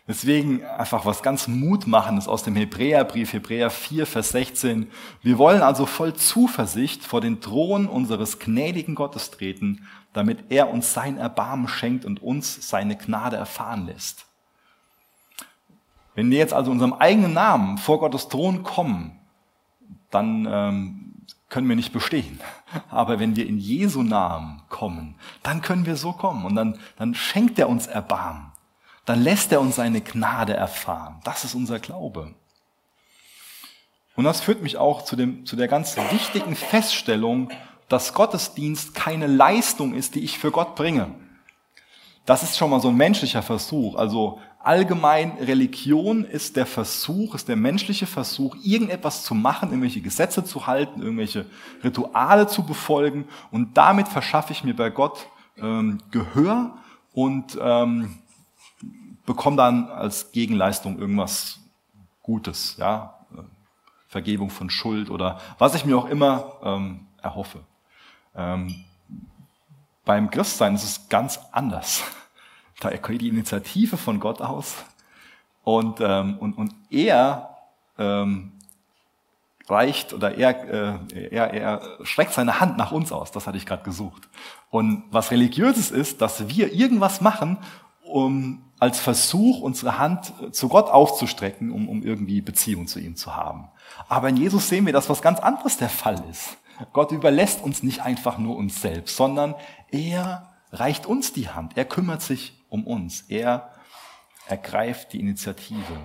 [0.09, 4.89] Deswegen einfach was ganz Mutmachendes aus dem Hebräerbrief, Hebräer 4, Vers 16.
[5.21, 10.95] Wir wollen also voll Zuversicht vor den Thron unseres gnädigen Gottes treten, damit er uns
[10.95, 14.27] sein Erbarmen schenkt und uns seine Gnade erfahren lässt.
[16.15, 19.19] Wenn wir jetzt also unserem eigenen Namen vor Gottes Thron kommen,
[20.13, 21.15] dann ähm,
[21.49, 22.39] können wir nicht bestehen.
[22.91, 27.17] Aber wenn wir in Jesu Namen kommen, dann können wir so kommen und dann, dann
[27.17, 28.53] schenkt er uns Erbarmen
[29.07, 31.21] dann lässt er uns seine Gnade erfahren.
[31.25, 32.35] Das ist unser Glaube.
[34.17, 37.51] Und das führt mich auch zu, dem, zu der ganz wichtigen Feststellung,
[37.89, 41.15] dass Gottesdienst keine Leistung ist, die ich für Gott bringe.
[42.25, 43.95] Das ist schon mal so ein menschlicher Versuch.
[43.95, 50.43] Also allgemein Religion ist der Versuch, ist der menschliche Versuch, irgendetwas zu machen, irgendwelche Gesetze
[50.43, 51.47] zu halten, irgendwelche
[51.85, 53.29] Rituale zu befolgen.
[53.53, 56.77] Und damit verschaffe ich mir bei Gott ähm, Gehör
[57.13, 58.19] und ähm,
[59.27, 61.61] bekomme dann als Gegenleistung irgendwas
[62.23, 63.15] Gutes, ja,
[64.09, 67.61] Vergebung von Schuld oder was ich mir auch immer ähm, erhoffe.
[68.35, 68.85] Ähm,
[70.05, 72.03] beim Christsein ist es ganz anders.
[72.79, 74.85] Da geht die Initiative von Gott aus
[75.65, 77.57] und, ähm, und, und er
[77.97, 78.53] ähm,
[79.67, 83.33] reicht oder er, äh, er, er streckt seine Hand nach uns aus.
[83.33, 84.29] Das hatte ich gerade gesucht.
[84.71, 87.57] Und was religiöses ist, dass wir irgendwas machen,
[88.07, 93.35] um als Versuch, unsere Hand zu Gott aufzustrecken, um, um irgendwie Beziehung zu ihm zu
[93.35, 93.69] haben.
[94.09, 96.59] Aber in Jesus sehen wir, dass was ganz anderes der Fall ist.
[96.93, 99.55] Gott überlässt uns nicht einfach nur uns selbst, sondern
[99.91, 101.77] er reicht uns die Hand.
[101.77, 103.23] Er kümmert sich um uns.
[103.29, 103.71] Er
[104.47, 105.99] ergreift die Initiative.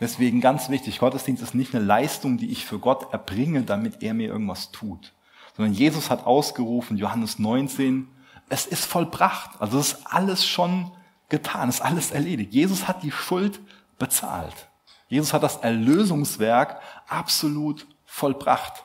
[0.00, 4.14] Deswegen ganz wichtig, Gottesdienst ist nicht eine Leistung, die ich für Gott erbringe, damit er
[4.14, 5.12] mir irgendwas tut.
[5.56, 8.08] Sondern Jesus hat ausgerufen, Johannes 19,
[8.48, 9.60] es ist vollbracht.
[9.60, 10.90] Also es ist alles schon
[11.34, 12.52] getan, ist alles erledigt.
[12.52, 13.58] Jesus hat die Schuld
[13.98, 14.68] bezahlt.
[15.08, 18.84] Jesus hat das Erlösungswerk absolut vollbracht.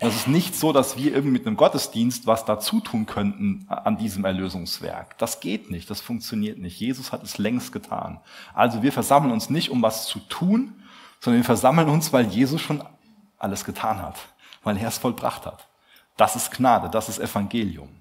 [0.00, 3.66] Und es ist nicht so, dass wir irgendwie mit einem Gottesdienst was dazu tun könnten
[3.68, 5.18] an diesem Erlösungswerk.
[5.18, 6.80] Das geht nicht, das funktioniert nicht.
[6.80, 8.18] Jesus hat es längst getan.
[8.54, 10.82] Also wir versammeln uns nicht, um was zu tun,
[11.20, 12.82] sondern wir versammeln uns, weil Jesus schon
[13.38, 14.16] alles getan hat,
[14.62, 15.66] weil er es vollbracht hat.
[16.16, 17.99] Das ist Gnade, das ist Evangelium.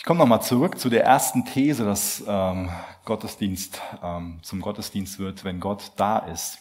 [0.00, 2.70] Ich komme nochmal zurück zu der ersten These, dass ähm,
[3.04, 6.56] Gottesdienst ähm, zum Gottesdienst wird, wenn Gott da ist.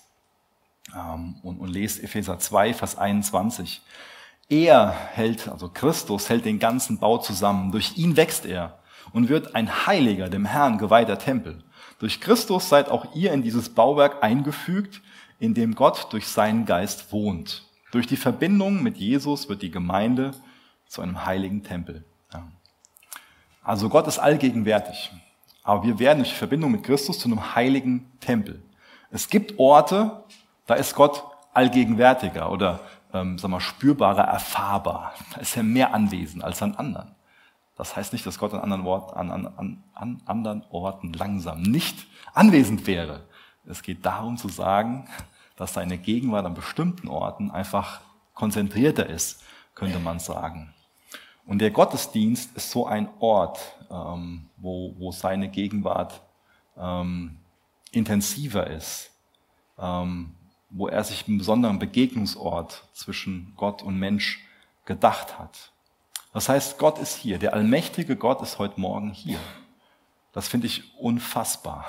[0.94, 3.82] Ähm, und, und lest Epheser 2, Vers 21.
[4.50, 7.72] Er hält, also Christus hält den ganzen Bau zusammen.
[7.72, 8.80] Durch ihn wächst er
[9.14, 11.64] und wird ein heiliger, dem Herrn geweihter Tempel.
[12.00, 15.02] Durch Christus seid auch ihr in dieses Bauwerk eingefügt,
[15.40, 17.64] in dem Gott durch seinen Geist wohnt.
[17.94, 20.32] Durch die Verbindung mit Jesus wird die Gemeinde
[20.88, 22.04] zu einem heiligen Tempel.
[23.70, 25.12] Also Gott ist allgegenwärtig.
[25.62, 28.64] Aber wir werden durch Verbindung mit Christus zu einem heiligen Tempel.
[29.12, 30.24] Es gibt Orte,
[30.66, 32.80] da ist Gott allgegenwärtiger oder
[33.14, 35.14] ähm, sag mal, spürbarer, erfahrbar.
[35.36, 37.14] Da ist er mehr anwesend als an anderen.
[37.76, 42.08] Das heißt nicht, dass Gott an anderen, Ort, an, an, an anderen Orten langsam nicht
[42.34, 43.22] anwesend wäre.
[43.68, 45.08] Es geht darum zu sagen,
[45.58, 48.02] dass seine Gegenwart an bestimmten Orten einfach
[48.34, 49.44] konzentrierter ist,
[49.76, 50.74] könnte man sagen.
[51.50, 53.60] Und der Gottesdienst ist so ein Ort,
[53.90, 56.22] ähm, wo, wo seine Gegenwart
[56.78, 57.38] ähm,
[57.90, 59.10] intensiver ist,
[59.80, 60.36] ähm,
[60.70, 64.46] wo er sich einen besonderen Begegnungsort zwischen Gott und Mensch
[64.86, 65.72] gedacht hat.
[66.34, 67.40] Das heißt, Gott ist hier.
[67.40, 69.40] Der allmächtige Gott ist heute Morgen hier.
[70.34, 71.86] Das finde ich unfassbar.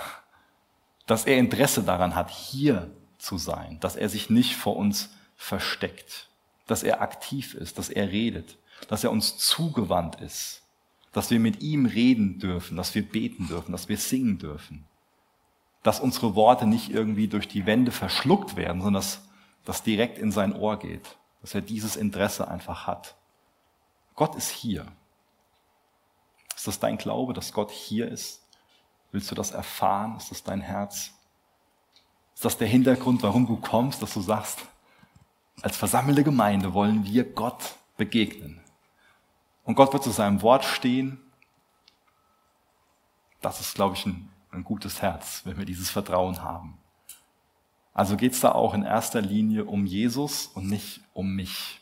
[1.04, 3.78] Dass er Interesse daran hat, hier zu sein.
[3.80, 6.30] Dass er sich nicht vor uns versteckt.
[6.66, 7.76] Dass er aktiv ist.
[7.76, 8.56] Dass er redet
[8.88, 10.62] dass er uns zugewandt ist,
[11.12, 14.84] dass wir mit ihm reden dürfen, dass wir beten dürfen, dass wir singen dürfen,
[15.82, 19.22] dass unsere Worte nicht irgendwie durch die Wände verschluckt werden, sondern dass
[19.64, 23.16] das direkt in sein Ohr geht, dass er dieses Interesse einfach hat.
[24.14, 24.86] Gott ist hier.
[26.54, 28.42] Ist das dein Glaube, dass Gott hier ist?
[29.12, 30.16] Willst du das erfahren?
[30.16, 31.12] Ist das dein Herz?
[32.34, 34.60] Ist das der Hintergrund, warum du kommst, dass du sagst,
[35.62, 38.59] als versammelte Gemeinde wollen wir Gott begegnen?
[39.64, 41.18] Und Gott wird zu seinem Wort stehen.
[43.40, 46.78] Das ist, glaube ich, ein, ein gutes Herz, wenn wir dieses Vertrauen haben.
[47.92, 51.80] Also geht es da auch in erster Linie um Jesus und nicht um mich.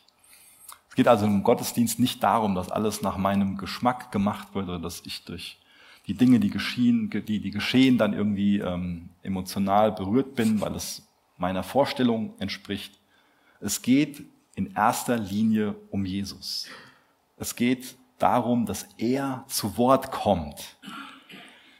[0.89, 4.79] Es geht also im Gottesdienst nicht darum, dass alles nach meinem Geschmack gemacht wird oder
[4.79, 5.59] dass ich durch
[6.07, 11.07] die Dinge, die geschehen, die, die geschehen, dann irgendwie ähm, emotional berührt bin, weil es
[11.37, 12.99] meiner Vorstellung entspricht.
[13.61, 14.23] Es geht
[14.55, 16.67] in erster Linie um Jesus.
[17.39, 20.77] Es geht darum, dass er zu Wort kommt.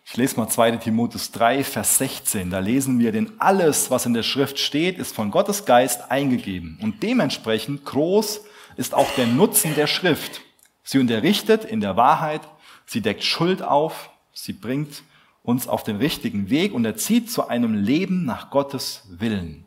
[0.06, 2.50] Ich lese mal 2 Timotheus 3, Vers 16.
[2.50, 6.80] Da lesen wir, denn alles, was in der Schrift steht, ist von Gottes Geist eingegeben.
[6.82, 8.42] Und dementsprechend groß
[8.78, 10.42] ist auch der Nutzen der Schrift.
[10.82, 12.42] Sie unterrichtet in der Wahrheit,
[12.86, 15.04] sie deckt Schuld auf, sie bringt
[15.44, 19.66] uns auf den richtigen Weg und erzieht zu einem Leben nach Gottes Willen.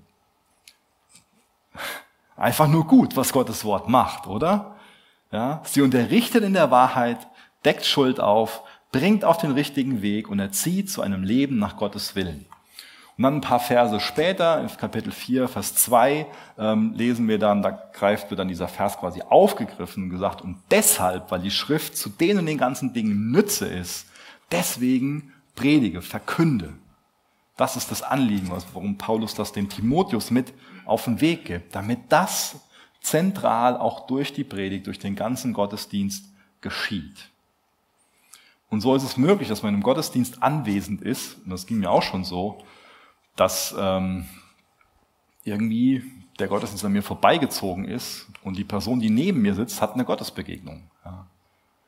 [2.35, 4.77] Einfach nur gut, was Gottes Wort macht, oder?
[5.33, 7.19] Ja, sie unterrichtet in der Wahrheit,
[7.65, 12.15] deckt Schuld auf, bringt auf den richtigen Weg und erzieht zu einem Leben nach Gottes
[12.15, 12.45] Willen.
[13.17, 16.27] Und dann ein paar Verse später, in Kapitel 4, Vers 2,
[16.59, 20.59] ähm, lesen wir dann, da greift wird dann dieser Vers quasi aufgegriffen und gesagt, und
[20.71, 24.07] deshalb, weil die Schrift zu denen und den ganzen Dingen Nütze ist,
[24.51, 26.75] deswegen predige, verkünde.
[27.57, 30.53] Das ist das Anliegen, warum Paulus das dem Timotheus mit
[30.85, 32.57] auf den Weg gibt, damit das
[33.03, 36.25] zentral auch durch die Predigt, durch den ganzen Gottesdienst
[36.61, 37.29] geschieht.
[38.71, 41.91] Und so ist es möglich, dass man im Gottesdienst anwesend ist, und das ging mir
[41.91, 42.65] auch schon so,
[43.37, 44.27] dass, ähm,
[45.45, 46.03] irgendwie
[46.39, 50.05] der Gottesdienst an mir vorbeigezogen ist und die Person, die neben mir sitzt, hat eine
[50.05, 50.91] Gottesbegegnung.
[51.05, 51.27] Ja.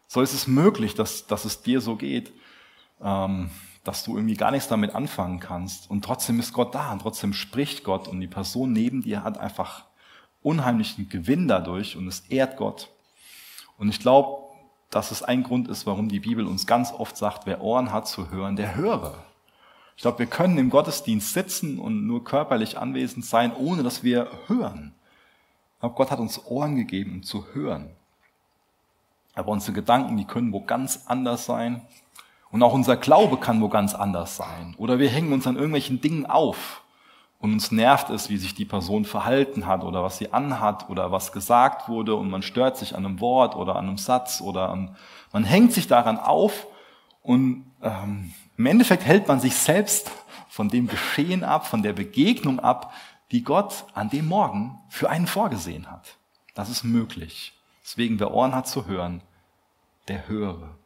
[0.06, 2.32] So ist es möglich, dass, dass es dir so geht,
[3.00, 3.50] ähm,
[3.84, 7.32] dass du irgendwie gar nichts damit anfangen kannst und trotzdem ist Gott da und trotzdem
[7.32, 9.84] spricht Gott und die Person neben dir hat einfach
[10.44, 12.90] unheimlichen Gewinn dadurch und es ehrt Gott.
[13.78, 14.44] Und ich glaube,
[14.90, 18.06] dass es ein Grund ist, warum die Bibel uns ganz oft sagt, wer Ohren hat
[18.06, 19.24] zu hören, der höre.
[19.96, 24.30] Ich glaube, wir können im Gottesdienst sitzen und nur körperlich anwesend sein, ohne dass wir
[24.46, 24.94] hören.
[25.74, 27.90] Ich glaube, Gott hat uns Ohren gegeben, um zu hören.
[29.34, 31.82] Aber unsere Gedanken, die können wo ganz anders sein.
[32.50, 34.74] Und auch unser Glaube kann wo ganz anders sein.
[34.78, 36.83] Oder wir hängen uns an irgendwelchen Dingen auf.
[37.44, 41.12] Und uns nervt es, wie sich die Person verhalten hat oder was sie anhat oder
[41.12, 44.70] was gesagt wurde und man stört sich an einem Wort oder an einem Satz oder
[44.70, 44.96] an,
[45.30, 46.66] man hängt sich daran auf
[47.20, 50.10] und ähm, im Endeffekt hält man sich selbst
[50.48, 52.94] von dem Geschehen ab, von der Begegnung ab,
[53.30, 56.16] die Gott an dem Morgen für einen vorgesehen hat.
[56.54, 57.52] Das ist möglich.
[57.82, 59.20] Deswegen, wer Ohren hat zu hören,
[60.08, 60.78] der höre.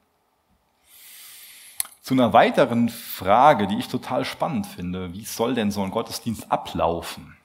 [2.08, 6.50] Zu einer weiteren Frage, die ich total spannend finde, wie soll denn so ein Gottesdienst
[6.50, 7.36] ablaufen?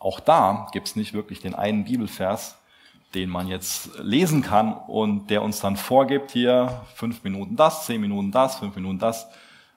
[0.00, 2.56] Auch da gibt es nicht wirklich den einen Bibelvers,
[3.14, 8.00] den man jetzt lesen kann und der uns dann vorgibt, hier fünf Minuten das, zehn
[8.00, 9.28] Minuten das, fünf Minuten das.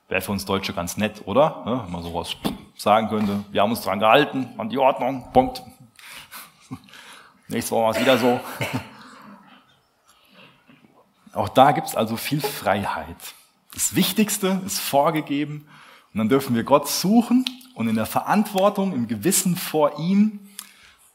[0.10, 1.62] Wäre für uns Deutsche ganz nett, oder?
[1.64, 2.36] Ja, wenn man sowas
[2.76, 3.46] sagen könnte.
[3.52, 5.62] Wir haben uns dran gehalten, an die Ordnung, Punkt.
[7.48, 8.40] Nächstes Mal war es wieder so.
[11.34, 13.36] Auch da gibt es also viel Freiheit.
[13.74, 15.68] Das Wichtigste ist vorgegeben
[16.14, 20.40] und dann dürfen wir Gott suchen und in der Verantwortung, im Gewissen vor ihm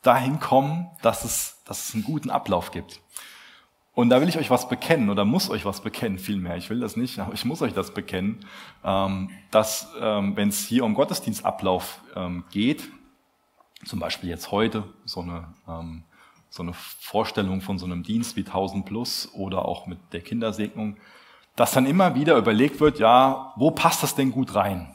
[0.03, 3.01] dahin kommen, dass es, dass es einen guten Ablauf gibt.
[3.95, 6.57] Und da will ich euch was bekennen oder muss euch was bekennen, vielmehr.
[6.57, 8.45] Ich will das nicht, aber ich muss euch das bekennen,
[8.85, 12.89] ähm, dass ähm, wenn es hier um Gottesdienstablauf ähm, geht,
[13.85, 15.55] zum Beispiel jetzt heute so eine,
[16.51, 20.97] so eine Vorstellung von so einem Dienst wie 1000 Plus oder auch mit der Kindersegnung,
[21.59, 24.95] dass dann immer wieder überlegt wird, ja, wo passt das denn gut rein?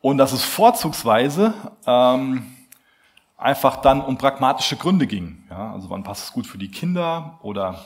[0.00, 1.52] Und dass es vorzugsweise
[1.86, 2.56] ähm,
[3.36, 5.44] einfach dann um pragmatische Gründe ging.
[5.50, 7.84] Ja, also wann passt es gut für die Kinder oder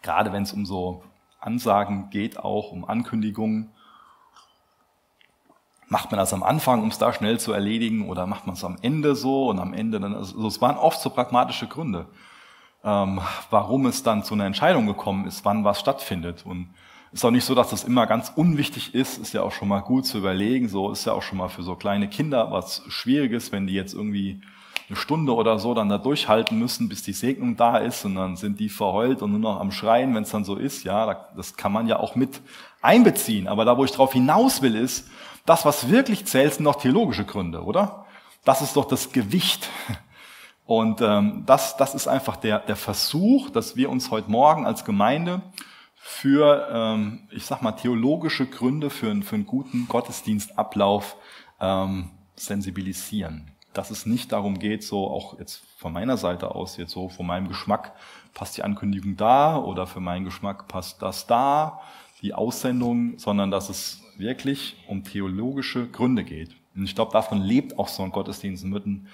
[0.00, 1.04] gerade wenn es um so
[1.38, 3.70] Ansagen geht, auch um Ankündigungen,
[5.86, 8.64] macht man das am Anfang, um es da schnell zu erledigen oder macht man es
[8.64, 12.06] am Ende so und am Ende dann, also es waren oft so pragmatische Gründe,
[12.84, 16.70] ähm, warum es dann zu einer Entscheidung gekommen ist, wann was stattfindet und
[17.12, 19.80] ist auch nicht so, dass das immer ganz unwichtig ist, ist ja auch schon mal
[19.80, 23.50] gut zu überlegen, so ist ja auch schon mal für so kleine Kinder was Schwieriges,
[23.50, 24.40] wenn die jetzt irgendwie
[24.88, 28.36] eine Stunde oder so dann da durchhalten müssen, bis die Segnung da ist und dann
[28.36, 30.84] sind die verheult und nur noch am Schreien, wenn es dann so ist.
[30.84, 32.40] Ja, das kann man ja auch mit
[32.82, 33.46] einbeziehen.
[33.46, 35.08] Aber da, wo ich drauf hinaus will, ist,
[35.46, 38.04] das, was wirklich zählt, sind doch theologische Gründe, oder?
[38.44, 39.68] Das ist doch das Gewicht.
[40.70, 44.84] Und ähm, das, das ist einfach der, der Versuch, dass wir uns heute Morgen als
[44.84, 45.42] Gemeinde
[45.96, 51.16] für, ähm, ich sag mal, theologische Gründe für, für einen guten Gottesdienstablauf
[51.60, 56.90] ähm, sensibilisieren dass es nicht darum geht, so auch jetzt von meiner Seite aus, jetzt
[56.90, 57.92] so von meinem Geschmack
[58.34, 61.80] passt die Ankündigung da oder für meinen Geschmack passt das da,
[62.20, 66.59] die Aussendung, sondern dass es wirklich um theologische Gründe geht.
[66.80, 69.08] Und ich glaube, davon lebt auch so ein Gottesdienst und wird ein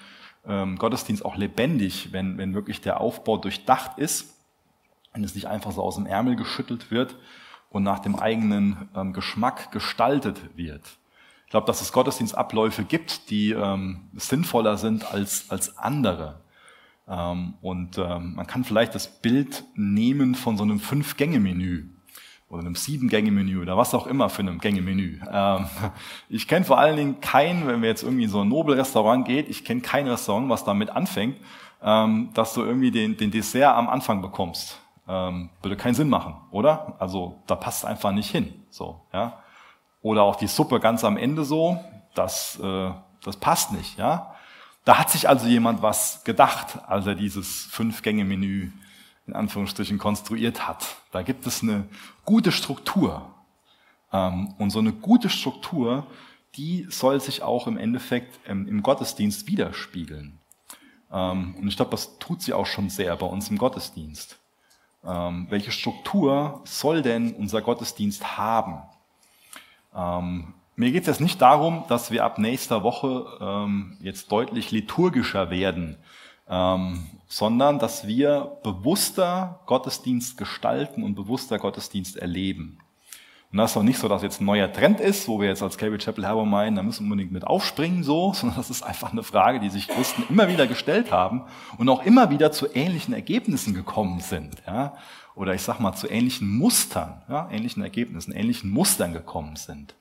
[0.47, 4.33] ähm, Gottesdienst auch lebendig, wenn, wenn wirklich der Aufbau durchdacht ist
[5.17, 7.15] wenn es nicht einfach so aus dem Ärmel geschüttelt wird
[7.71, 10.97] und nach dem eigenen ähm, Geschmack gestaltet wird.
[11.45, 16.41] Ich glaube, dass es Gottesdienstabläufe gibt, die ähm, sinnvoller sind als, als andere.
[17.07, 21.89] Ähm, und ähm, man kann vielleicht das Bild nehmen von so einem Fünf-Gänge-Menü
[22.49, 25.19] oder einem Sieben-Gänge-Menü oder was auch immer für einem Gänge-Menü.
[25.31, 25.65] Ähm,
[26.29, 29.65] ich kenne vor allen Dingen kein, wenn wir jetzt irgendwie so ein Nobel-Restaurant geht, ich
[29.65, 31.37] kenne kein Restaurant, was damit anfängt,
[31.81, 34.79] ähm, dass du irgendwie den, den Dessert am Anfang bekommst.
[35.09, 36.95] Ähm, würde keinen Sinn machen, oder?
[36.99, 38.53] Also da passt einfach nicht hin.
[38.69, 39.41] So, ja.
[40.01, 41.79] Oder auch die Suppe ganz am Ende so,
[42.13, 42.91] das, äh,
[43.23, 43.97] das passt nicht.
[43.97, 44.35] Ja?
[44.85, 48.71] Da hat sich also jemand was gedacht, als er dieses Fünf-Gänge-Menü
[49.27, 50.95] in Anführungsstrichen konstruiert hat.
[51.11, 51.87] Da gibt es eine
[52.25, 53.33] gute Struktur.
[54.11, 56.07] Ähm, und so eine gute Struktur,
[56.55, 60.39] die soll sich auch im Endeffekt ähm, im Gottesdienst widerspiegeln.
[61.11, 64.39] Ähm, und ich glaube, das tut sie auch schon sehr bei uns im Gottesdienst.
[65.03, 68.81] Welche Struktur soll denn unser Gottesdienst haben?
[70.75, 75.95] Mir geht es jetzt nicht darum, dass wir ab nächster Woche jetzt deutlich liturgischer werden,
[77.27, 82.79] sondern dass wir bewusster Gottesdienst gestalten und bewusster Gottesdienst erleben.
[83.51, 85.63] Und das ist auch nicht so, dass jetzt ein neuer Trend ist, wo wir jetzt
[85.63, 88.83] als Cable Chapel Herber meinen, da müssen wir unbedingt mit aufspringen, so, sondern das ist
[88.83, 91.43] einfach eine Frage, die sich Christen immer wieder gestellt haben
[91.77, 94.95] und auch immer wieder zu ähnlichen Ergebnissen gekommen sind, ja.
[95.35, 99.93] Oder ich sag mal, zu ähnlichen Mustern, ja, ähnlichen Ergebnissen, ähnlichen Mustern gekommen sind.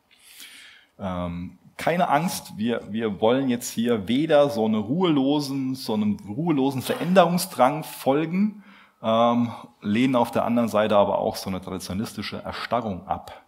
[0.99, 6.83] Ähm, keine Angst, wir, wir wollen jetzt hier weder so, eine ruhelosen, so einem ruhelosen
[6.83, 8.65] Veränderungsdrang folgen,
[9.03, 13.45] ähm, lehnen auf der anderen Seite aber auch so eine traditionalistische Erstarrung ab.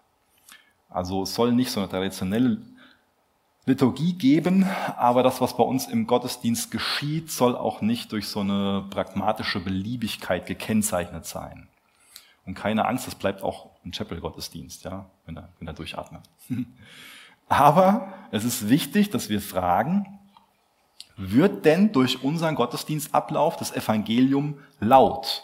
[0.90, 2.58] Also es soll nicht so eine traditionelle
[3.64, 8.40] Liturgie geben, aber das, was bei uns im Gottesdienst geschieht, soll auch nicht durch so
[8.40, 11.68] eine pragmatische Beliebigkeit gekennzeichnet sein.
[12.46, 16.22] Und keine Angst, es bleibt auch ein Chapel-Gottesdienst, ja, wenn er, wenn er durchatmet.
[17.48, 20.18] aber es ist wichtig, dass wir fragen,
[21.16, 25.42] wird denn durch unseren Gottesdienstablauf das Evangelium laut?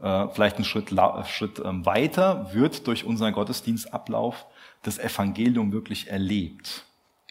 [0.00, 0.90] Äh, vielleicht einen Schritt,
[1.26, 4.46] Schritt ähm, weiter, wird durch unseren Gottesdienstablauf
[4.82, 6.84] das Evangelium wirklich erlebt?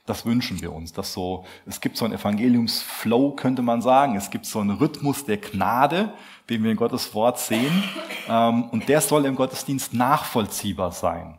[0.05, 0.91] Das wünschen wir uns.
[0.91, 4.15] Dass so, es gibt so einen Evangeliumsflow, könnte man sagen.
[4.15, 6.13] Es gibt so einen Rhythmus der Gnade,
[6.49, 7.83] den wir in Gottes Wort sehen.
[8.27, 11.37] Ähm, und der soll im Gottesdienst nachvollziehbar sein.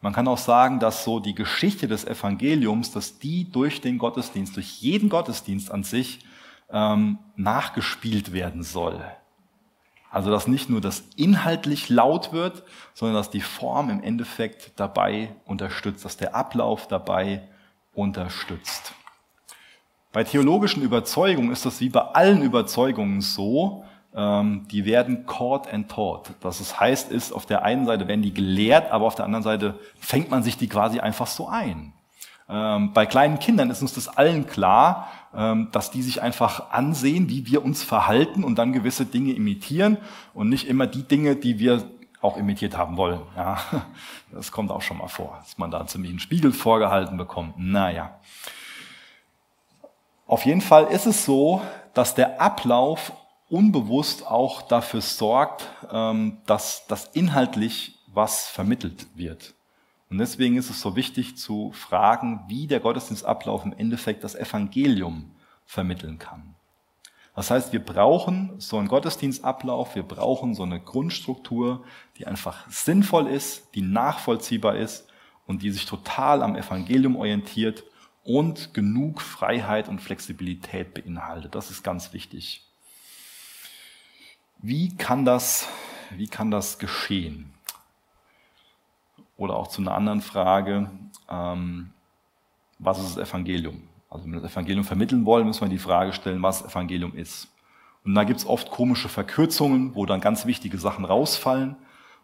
[0.00, 4.54] Man kann auch sagen, dass so die Geschichte des Evangeliums, dass die durch den Gottesdienst,
[4.56, 6.20] durch jeden Gottesdienst an sich
[6.70, 9.02] ähm, nachgespielt werden soll.
[10.10, 12.62] Also dass nicht nur das inhaltlich laut wird,
[12.94, 17.42] sondern dass die Form im Endeffekt dabei unterstützt, dass der Ablauf dabei
[17.92, 18.94] unterstützt.
[20.12, 26.30] Bei theologischen Überzeugungen ist das wie bei allen Überzeugungen so, die werden caught and taught.
[26.42, 29.78] Es heißt ist, auf der einen Seite werden die gelehrt, aber auf der anderen Seite
[30.00, 31.92] fängt man sich die quasi einfach so ein.
[32.48, 37.28] Ähm, bei kleinen Kindern ist uns das allen klar, ähm, dass die sich einfach ansehen,
[37.28, 39.98] wie wir uns verhalten und dann gewisse Dinge imitieren
[40.32, 41.84] und nicht immer die Dinge, die wir
[42.22, 43.20] auch imitiert haben wollen.
[43.36, 43.58] Ja,
[44.32, 47.58] das kommt auch schon mal vor, dass man da ziemlich einen Spiegel vorgehalten bekommt.
[47.58, 48.18] Naja.
[50.26, 53.12] Auf jeden Fall ist es so, dass der Ablauf
[53.48, 59.54] unbewusst auch dafür sorgt, ähm, dass das inhaltlich was vermittelt wird.
[60.10, 65.30] Und deswegen ist es so wichtig zu fragen, wie der Gottesdienstablauf im Endeffekt das Evangelium
[65.66, 66.54] vermitteln kann.
[67.34, 71.84] Das heißt, wir brauchen so einen Gottesdienstablauf, wir brauchen so eine Grundstruktur,
[72.16, 75.06] die einfach sinnvoll ist, die nachvollziehbar ist
[75.46, 77.84] und die sich total am Evangelium orientiert
[78.24, 81.54] und genug Freiheit und Flexibilität beinhaltet.
[81.54, 82.67] Das ist ganz wichtig.
[84.60, 85.68] Wie kann das,
[86.10, 87.54] wie kann das geschehen?
[89.36, 90.90] Oder auch zu einer anderen Frage,
[91.30, 91.90] ähm,
[92.80, 93.82] was ist das Evangelium?
[94.10, 97.46] Also wenn wir das Evangelium vermitteln wollen, müssen wir die Frage stellen, was Evangelium ist.
[98.04, 101.76] Und da gibt es oft komische Verkürzungen, wo dann ganz wichtige Sachen rausfallen.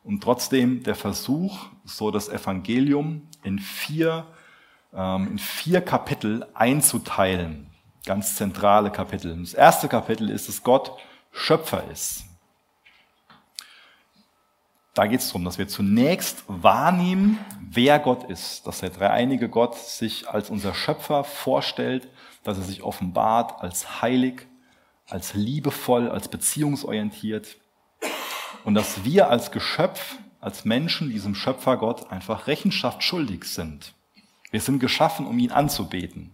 [0.02, 4.26] Und trotzdem der Versuch, so das Evangelium in vier,
[4.92, 7.68] ähm, in vier Kapitel einzuteilen.
[8.04, 9.38] Ganz zentrale Kapitel.
[9.38, 10.98] Das erste Kapitel ist, dass Gott
[11.34, 12.24] Schöpfer ist.
[14.94, 19.76] Da geht es darum, dass wir zunächst wahrnehmen, wer Gott ist, dass der dreieinige Gott
[19.76, 22.08] sich als unser Schöpfer vorstellt,
[22.44, 24.46] dass er sich offenbart als heilig,
[25.08, 27.56] als liebevoll, als beziehungsorientiert
[28.64, 33.94] und dass wir als Geschöpf, als Menschen diesem Schöpfergott einfach Rechenschaft schuldig sind.
[34.52, 36.32] Wir sind geschaffen, um ihn anzubeten.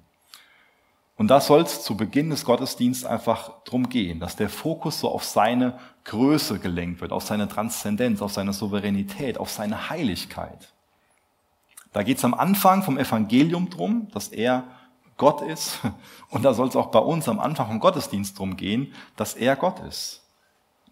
[1.20, 5.11] Und da soll es zu Beginn des Gottesdienstes einfach drum gehen, dass der Fokus so
[5.11, 10.72] auf seine Größe gelenkt wird, auf seine Transzendenz, auf seine Souveränität, auf seine Heiligkeit.
[11.92, 14.64] Da geht es am Anfang vom Evangelium drum, dass er
[15.18, 15.80] Gott ist.
[16.30, 19.56] Und da soll es auch bei uns am Anfang vom Gottesdienst drum gehen, dass er
[19.56, 20.26] Gott ist.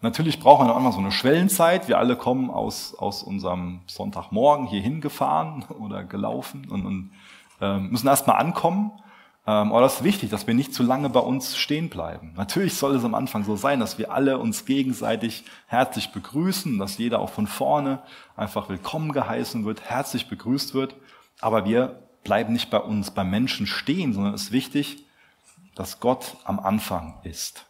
[0.01, 1.87] Natürlich brauchen wir noch einmal so eine Schwellenzeit.
[1.87, 7.11] Wir alle kommen aus, aus unserem Sonntagmorgen hier hingefahren oder gelaufen und, und
[7.61, 8.91] äh, müssen erstmal ankommen.
[9.49, 12.33] Ähm, aber das ist wichtig, dass wir nicht zu lange bei uns stehen bleiben.
[12.35, 16.99] Natürlich soll es am Anfang so sein, dass wir alle uns gegenseitig herzlich begrüßen, dass
[16.99, 18.03] jeder auch von vorne
[18.35, 20.95] einfach willkommen geheißen wird, herzlich begrüßt wird.
[21.39, 25.03] Aber wir bleiben nicht bei uns, beim Menschen stehen, sondern es ist wichtig,
[25.73, 27.65] dass Gott am Anfang ist.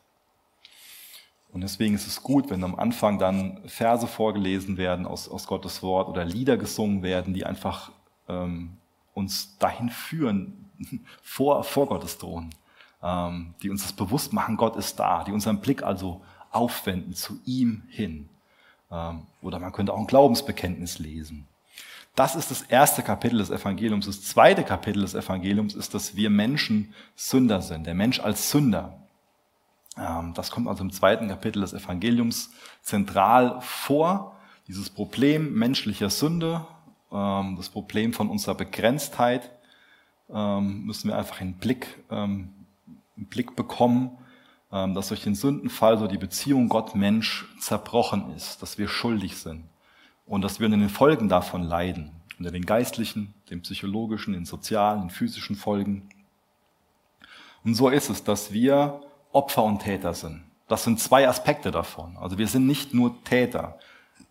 [1.53, 5.81] Und deswegen ist es gut, wenn am Anfang dann Verse vorgelesen werden aus, aus Gottes
[5.81, 7.93] Wort oder Lieder gesungen werden, die einfach
[8.27, 8.75] ähm,
[9.13, 10.68] uns dahin führen,
[11.21, 12.49] vor, vor Gottes Thron,
[13.03, 16.21] ähm, die uns das bewusst machen, Gott ist da, die unseren Blick also
[16.51, 18.29] aufwenden zu ihm hin.
[18.91, 21.47] Ähm, oder man könnte auch ein Glaubensbekenntnis lesen.
[22.15, 24.07] Das ist das erste Kapitel des Evangeliums.
[24.07, 28.97] Das zweite Kapitel des Evangeliums ist, dass wir Menschen Sünder sind, der Mensch als Sünder.
[29.97, 32.51] Ähm, das kommt also im zweiten Kapitel des Evangeliums
[32.81, 34.35] zentral vor.
[34.67, 36.65] Dieses Problem menschlicher Sünde
[37.11, 39.51] ähm, das Problem von unserer Begrenztheit
[40.33, 42.53] ähm, müssen wir einfach in Blick, ähm,
[43.17, 44.17] in Blick bekommen,
[44.71, 49.65] ähm, dass durch den Sündenfall so die Beziehung Gott-Mensch zerbrochen ist, dass wir schuldig sind
[50.25, 55.01] und dass wir in den Folgen davon leiden, unter den geistlichen, den psychologischen, den sozialen,
[55.01, 56.09] den physischen Folgen.
[57.63, 59.01] Und so ist es, dass wir
[59.31, 60.43] Opfer und Täter sind.
[60.67, 62.15] Das sind zwei Aspekte davon.
[62.17, 63.79] Also wir sind nicht nur Täter.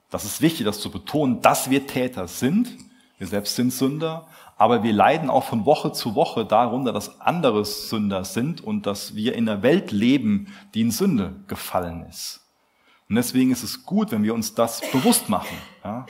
[0.09, 2.69] Das ist wichtig, das zu betonen, dass wir Täter sind.
[3.19, 4.29] Wir selbst sind Sünder,
[4.59, 9.15] aber wir leiden auch von Woche zu Woche darunter, dass andere Sünder sind und dass
[9.15, 12.41] wir in einer Welt leben, die in Sünde gefallen ist.
[13.09, 15.57] Und deswegen ist es gut, wenn wir uns das bewusst machen.
[15.85, 16.07] Ja?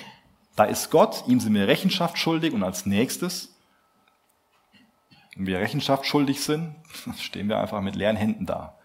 [0.57, 3.55] Da ist Gott, ihm sind wir Rechenschaft schuldig und als nächstes,
[5.36, 6.74] wenn wir Rechenschaft schuldig sind,
[7.18, 8.78] stehen wir einfach mit leeren Händen da.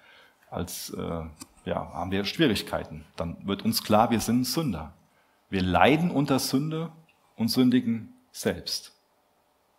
[0.52, 1.22] Als äh,
[1.66, 3.06] ja, haben wir Schwierigkeiten.
[3.16, 4.94] Dann wird uns klar, wir sind Sünder.
[5.50, 6.92] Wir leiden unter Sünde
[7.38, 8.93] und sündigen selbst.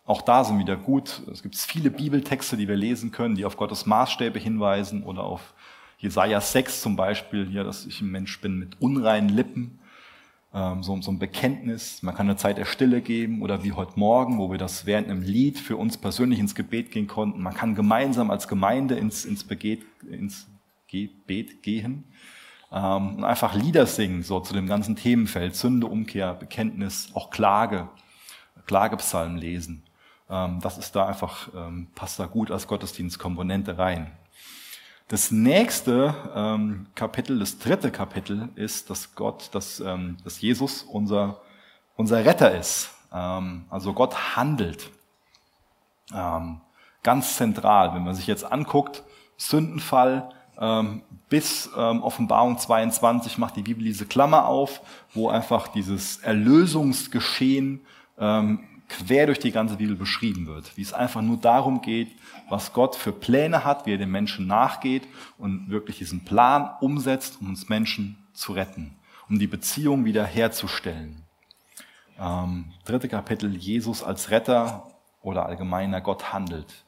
[0.05, 1.23] Auch da sind wieder gut.
[1.31, 5.53] Es gibt viele Bibeltexte, die wir lesen können, die auf Gottes Maßstäbe hinweisen oder auf
[5.97, 9.79] Jesaja 6 zum Beispiel, hier, dass ich ein Mensch bin mit unreinen Lippen.
[10.53, 12.03] Ähm, so, so ein Bekenntnis.
[12.03, 15.09] Man kann eine Zeit der Stille geben oder wie heute Morgen, wo wir das während
[15.09, 17.41] einem Lied für uns persönlich ins Gebet gehen konnten.
[17.41, 20.45] Man kann gemeinsam als Gemeinde ins, ins, Beget, ins
[20.87, 22.03] Gebet gehen
[22.71, 25.55] ähm, und einfach Lieder singen, so zu dem ganzen Themenfeld.
[25.55, 27.89] Sünde, Umkehr, Bekenntnis, auch Klage,
[28.67, 29.81] Klagepsalmen lesen.
[30.29, 34.11] Ähm, das ist da einfach, ähm, passt da gut als Gottesdienstkomponente rein.
[35.07, 41.41] Das nächste ähm, Kapitel, das dritte Kapitel, ist, dass Gott, dass, dass Jesus unser,
[41.95, 42.89] unser Retter ist.
[43.11, 44.89] also Gott handelt.
[47.03, 49.03] ganz zentral, wenn man sich jetzt anguckt,
[49.37, 50.31] Sündenfall,
[51.29, 54.81] bis Offenbarung 22 macht die Bibel diese Klammer auf,
[55.13, 57.85] wo einfach dieses Erlösungsgeschehen
[58.87, 62.15] quer durch die ganze Bibel beschrieben wird, wie es einfach nur darum geht,
[62.49, 65.07] was Gott für Pläne hat, wie er den Menschen nachgeht
[65.37, 68.95] und wirklich diesen Plan umsetzt, um uns Menschen zu retten,
[69.29, 71.23] um die Beziehung wieder herzustellen.
[72.19, 74.87] Ähm, dritte Kapitel, Jesus als Retter
[75.21, 76.85] oder allgemeiner Gott handelt.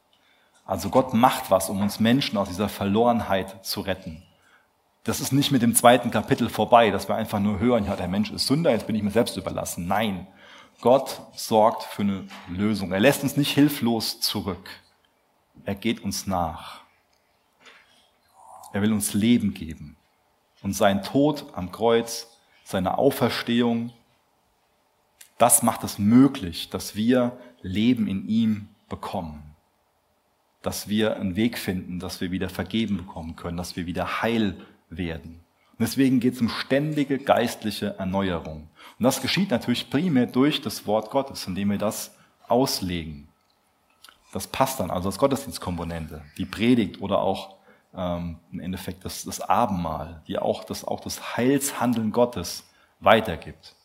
[0.66, 4.24] Also Gott macht was, um uns Menschen aus dieser Verlorenheit zu retten.
[5.04, 8.10] Das ist nicht mit dem zweiten Kapitel vorbei, dass wir einfach nur hören, ja, der
[8.10, 9.88] Mensch ist Sünder, jetzt bin ich mir selbst überlassen.
[9.88, 10.28] Nein,
[10.82, 12.92] Gott sorgt für eine Lösung.
[12.92, 14.70] Er lässt uns nicht hilflos zurück.
[15.66, 16.82] Er geht uns nach.
[18.74, 19.98] Er will uns Leben geben.
[20.62, 22.28] Und sein Tod am Kreuz,
[22.64, 23.92] seine Auferstehung,
[25.38, 29.56] das macht es möglich, dass wir Leben in ihm bekommen.
[30.62, 34.56] Dass wir einen Weg finden, dass wir wieder vergeben bekommen können, dass wir wieder heil
[34.90, 35.40] werden.
[35.72, 38.68] Und deswegen geht es um ständige geistliche Erneuerung.
[39.00, 42.16] Und das geschieht natürlich primär durch das Wort Gottes, indem wir das
[42.48, 43.30] auslegen.
[44.34, 47.56] Das passt dann also als Gottesdienstkomponente, die Predigt oder auch
[47.96, 52.68] ähm, im Endeffekt das, das Abendmahl, die auch das, auch das Heilshandeln Gottes
[53.00, 53.76] weitergibt.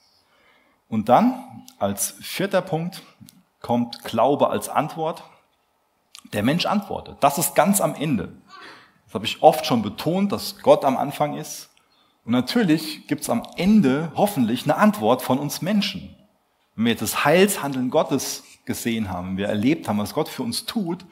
[0.89, 3.03] Und dann als vierter Punkt
[3.61, 5.23] kommt Glaube als Antwort.
[6.33, 7.17] Der Mensch antwortet.
[7.21, 8.33] Das ist ganz am Ende.
[9.07, 11.72] Das habe ich oft schon betont, dass Gott am Anfang ist
[12.25, 16.15] und natürlich gibt es am Ende hoffentlich eine Antwort von uns Menschen.
[16.75, 20.65] Wenn wir jetzt das Heilshandeln Gottes gesehen haben, wir erlebt haben, was Gott für uns
[20.65, 21.05] tut,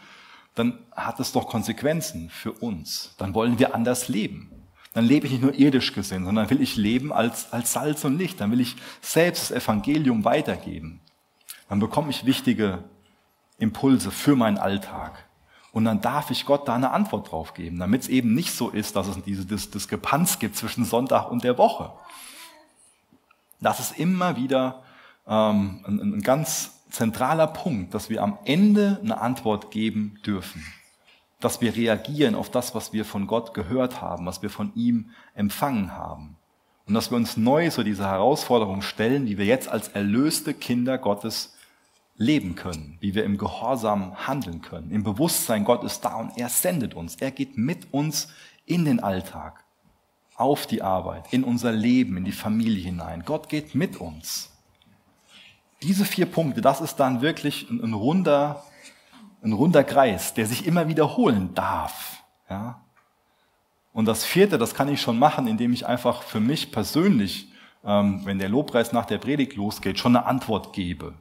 [0.54, 3.14] dann hat es doch Konsequenzen für uns.
[3.18, 4.50] Dann wollen wir anders leben.
[4.92, 8.18] Dann lebe ich nicht nur irdisch gesehen, sondern will ich leben als, als Salz und
[8.18, 8.40] Licht.
[8.40, 11.00] Dann will ich selbst das Evangelium weitergeben.
[11.68, 12.82] Dann bekomme ich wichtige
[13.58, 15.24] Impulse für meinen Alltag.
[15.72, 18.70] Und dann darf ich Gott da eine Antwort drauf geben, damit es eben nicht so
[18.70, 21.92] ist, dass es diese Diskrepanz gibt zwischen Sonntag und der Woche.
[23.60, 24.82] Das ist immer wieder
[25.28, 30.64] ähm, ein, ein ganz zentraler Punkt, dass wir am Ende eine Antwort geben dürfen.
[31.38, 35.10] Dass wir reagieren auf das, was wir von Gott gehört haben, was wir von ihm
[35.34, 36.36] empfangen haben.
[36.86, 40.98] Und dass wir uns neu so diese Herausforderung stellen, die wir jetzt als erlöste Kinder
[40.98, 41.54] Gottes
[42.20, 46.50] leben können, wie wir im Gehorsam handeln können, im Bewusstsein, Gott ist da und er
[46.50, 48.28] sendet uns, er geht mit uns
[48.66, 49.64] in den Alltag,
[50.36, 53.22] auf die Arbeit, in unser Leben, in die Familie hinein.
[53.24, 54.50] Gott geht mit uns.
[55.82, 58.64] Diese vier Punkte, das ist dann wirklich ein, ein runder,
[59.42, 62.22] ein runder Kreis, der sich immer wiederholen darf.
[62.50, 62.82] Ja?
[63.94, 67.50] Und das vierte, das kann ich schon machen, indem ich einfach für mich persönlich,
[67.82, 71.14] ähm, wenn der Lobpreis nach der Predigt losgeht, schon eine Antwort gebe.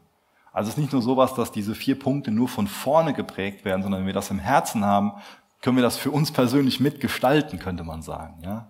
[0.60, 3.82] Also es ist nicht nur sowas, dass diese vier Punkte nur von vorne geprägt werden,
[3.82, 5.14] sondern wenn wir das im Herzen haben,
[5.62, 8.42] können wir das für uns persönlich mitgestalten, könnte man sagen.
[8.44, 8.68] Ja?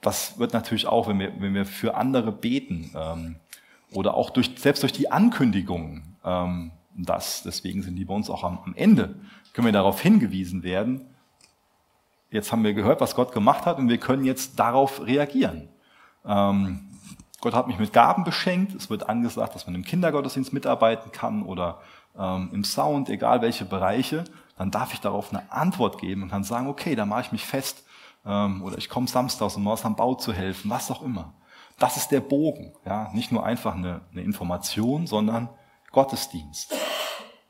[0.00, 3.36] Das wird natürlich auch, wenn wir, wenn wir für andere beten ähm,
[3.92, 8.42] oder auch durch, selbst durch die Ankündigungen, ähm, das, deswegen sind die bei uns auch
[8.42, 9.14] am, am Ende,
[9.52, 11.06] können wir darauf hingewiesen werden,
[12.32, 15.68] jetzt haben wir gehört, was Gott gemacht hat und wir können jetzt darauf reagieren.
[16.26, 16.91] Ähm,
[17.42, 18.72] Gott hat mich mit Gaben beschenkt.
[18.72, 21.80] Es wird angesagt, dass man im Kindergottesdienst mitarbeiten kann oder
[22.16, 24.22] ähm, im Sound, egal welche Bereiche.
[24.56, 27.44] Dann darf ich darauf eine Antwort geben und kann sagen, okay, da mache ich mich
[27.44, 27.84] fest
[28.24, 31.34] ähm, oder ich komme samstags, um aus am Bau zu helfen, was auch immer.
[31.80, 32.72] Das ist der Bogen.
[32.86, 33.10] Ja?
[33.12, 35.48] Nicht nur einfach eine, eine Information, sondern
[35.90, 36.72] Gottesdienst.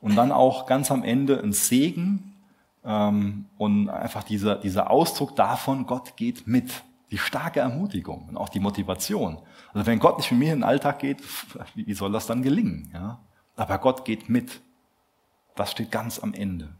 [0.01, 2.35] Und dann auch ganz am Ende ein Segen
[2.83, 6.83] ähm, und einfach dieser, dieser Ausdruck davon, Gott geht mit.
[7.13, 9.37] Die starke Ermutigung und auch die Motivation.
[9.71, 11.21] Also wenn Gott nicht mit mir in den Alltag geht,
[11.75, 12.89] wie soll das dann gelingen?
[12.91, 13.19] Ja?
[13.55, 14.61] Aber Gott geht mit.
[15.55, 16.73] Das steht ganz am Ende.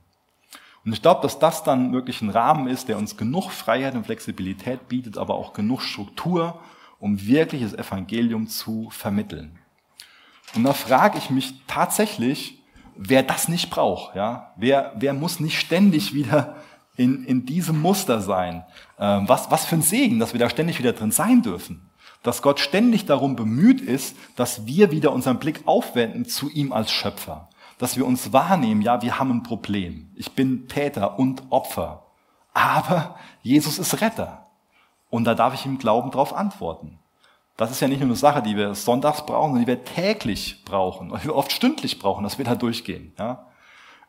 [0.83, 4.05] Und ich glaube, dass das dann wirklich ein Rahmen ist, der uns genug Freiheit und
[4.05, 6.59] Flexibilität bietet, aber auch genug Struktur,
[6.97, 9.59] um wirkliches Evangelium zu vermitteln.
[10.55, 12.59] Und da frage ich mich tatsächlich,
[12.95, 14.15] wer das nicht braucht.
[14.15, 14.51] Ja?
[14.57, 16.57] Wer, wer muss nicht ständig wieder
[16.95, 18.65] in, in diesem Muster sein?
[18.99, 21.89] Ähm, was, was für ein Segen, dass wir da ständig wieder drin sein dürfen.
[22.21, 26.91] Dass Gott ständig darum bemüht ist, dass wir wieder unseren Blick aufwenden zu ihm als
[26.91, 27.49] Schöpfer
[27.83, 30.09] dass wir uns wahrnehmen, ja, wir haben ein Problem.
[30.15, 32.05] Ich bin Täter und Opfer.
[32.53, 34.45] Aber Jesus ist Retter.
[35.09, 36.99] Und da darf ich im Glauben darauf antworten.
[37.57, 40.63] Das ist ja nicht nur eine Sache, die wir sonntags brauchen, sondern die wir täglich
[40.65, 43.13] brauchen die wir oft stündlich brauchen, dass wir da durchgehen.
[43.19, 43.47] Ja?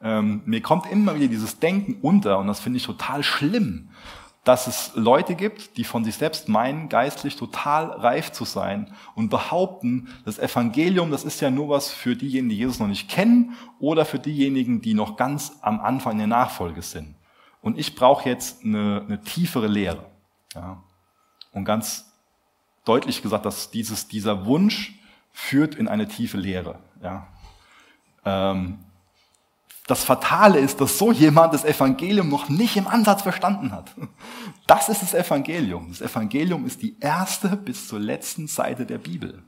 [0.05, 3.89] Ähm, mir kommt immer wieder dieses Denken unter und das finde ich total schlimm,
[4.45, 9.31] dass es Leute gibt, die von sich selbst meinen, geistlich total reif zu sein und
[9.31, 13.55] behaupten, das Evangelium, das ist ja nur was für diejenigen, die Jesus noch nicht kennen
[13.81, 17.17] oder für diejenigen, die noch ganz am Anfang der Nachfolge sind.
[17.63, 20.05] Und ich brauche jetzt eine, eine tiefere Lehre.
[20.55, 20.83] Ja.
[21.53, 22.13] Und ganz
[22.85, 24.99] deutlich gesagt, dass dieses, dieser Wunsch
[25.33, 26.79] führt in eine tiefe Lehre.
[27.03, 27.27] Ja.
[28.27, 28.81] Ähm,
[29.87, 33.95] das Fatale ist, dass so jemand das Evangelium noch nicht im Ansatz verstanden hat.
[34.67, 35.89] Das ist das Evangelium.
[35.91, 39.43] Das Evangelium ist die erste bis zur letzten Seite der Bibel.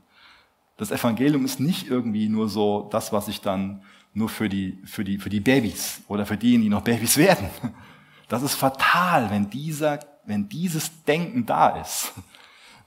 [0.77, 3.81] Das Evangelium ist nicht irgendwie nur so das, was ich dann
[4.13, 7.49] nur für die, für die, für die Babys oder für diejenigen, die noch Babys werden.
[8.29, 12.11] Das ist fatal, wenn dieser, wenn dieses Denken da ist.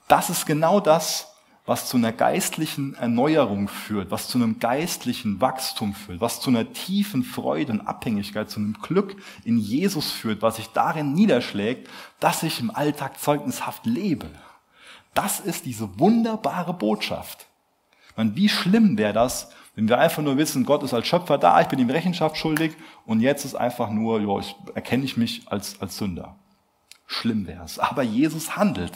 [0.07, 1.30] Das ist genau das,
[1.67, 6.73] was zu einer geistlichen Erneuerung führt, was zu einem geistlichen Wachstum führt, was zu einer
[6.73, 11.89] tiefen Freude und Abhängigkeit, zu einem Glück in Jesus führt, was sich darin niederschlägt,
[12.19, 14.31] dass ich im Alltag zeugnishaft lebe.
[15.15, 17.47] Das ist diese wunderbare Botschaft.
[18.17, 21.61] meine, wie schlimm wäre das, wenn wir einfach nur wissen, Gott ist als Schöpfer da,
[21.61, 22.73] ich bin ihm Rechenschaft schuldig
[23.07, 26.37] und jetzt ist einfach nur, ja, ich erkenne ich mich als, als Sünder.
[27.07, 27.79] Schlimm wäre es.
[27.79, 28.93] Aber Jesus handelt.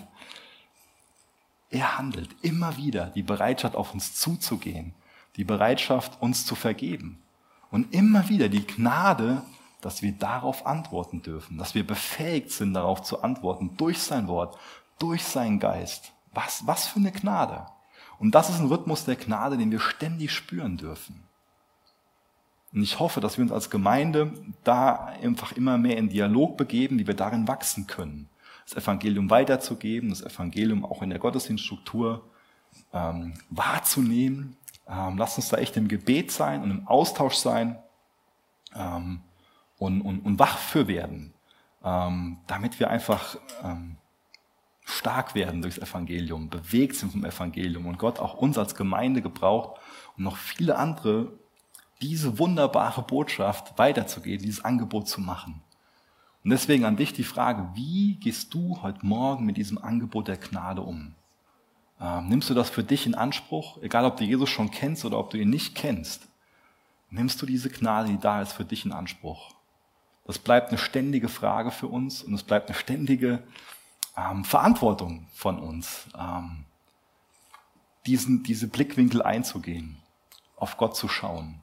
[1.74, 4.94] Er handelt immer wieder die Bereitschaft, auf uns zuzugehen,
[5.34, 7.20] die Bereitschaft, uns zu vergeben.
[7.72, 9.42] Und immer wieder die Gnade,
[9.80, 14.56] dass wir darauf antworten dürfen, dass wir befähigt sind, darauf zu antworten, durch sein Wort,
[15.00, 16.12] durch seinen Geist.
[16.32, 17.66] Was, was für eine Gnade.
[18.20, 21.24] Und das ist ein Rhythmus der Gnade, den wir ständig spüren dürfen.
[22.72, 27.00] Und ich hoffe, dass wir uns als Gemeinde da einfach immer mehr in Dialog begeben,
[27.00, 28.30] wie wir darin wachsen können
[28.64, 32.24] das Evangelium weiterzugeben, das Evangelium auch in der Gottesdienststruktur
[32.92, 34.56] ähm, wahrzunehmen.
[34.88, 37.78] Ähm, lasst uns da echt im Gebet sein und im Austausch sein
[38.74, 39.20] ähm,
[39.78, 41.34] und, und, und wach für werden,
[41.82, 43.96] ähm, damit wir einfach ähm,
[44.84, 49.80] stark werden durchs Evangelium, bewegt sind vom Evangelium und Gott auch uns als Gemeinde gebraucht,
[50.16, 51.32] um noch viele andere
[52.02, 55.63] diese wunderbare Botschaft weiterzugeben, dieses Angebot zu machen.
[56.44, 60.36] Und deswegen an dich die Frage, wie gehst du heute Morgen mit diesem Angebot der
[60.36, 61.14] Gnade um?
[61.98, 65.18] Ähm, nimmst du das für dich in Anspruch, egal ob du Jesus schon kennst oder
[65.18, 66.28] ob du ihn nicht kennst?
[67.08, 69.54] Nimmst du diese Gnade, die da ist, für dich in Anspruch?
[70.26, 73.42] Das bleibt eine ständige Frage für uns und es bleibt eine ständige
[74.14, 76.66] ähm, Verantwortung von uns, ähm,
[78.06, 79.96] diesen, diese Blickwinkel einzugehen,
[80.56, 81.62] auf Gott zu schauen,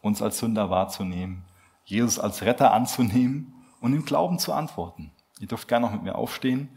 [0.00, 1.42] uns als Sünder wahrzunehmen,
[1.84, 5.10] Jesus als Retter anzunehmen und im Glauben zu antworten.
[5.40, 6.68] Ihr dürft gerne noch mit mir aufstehen.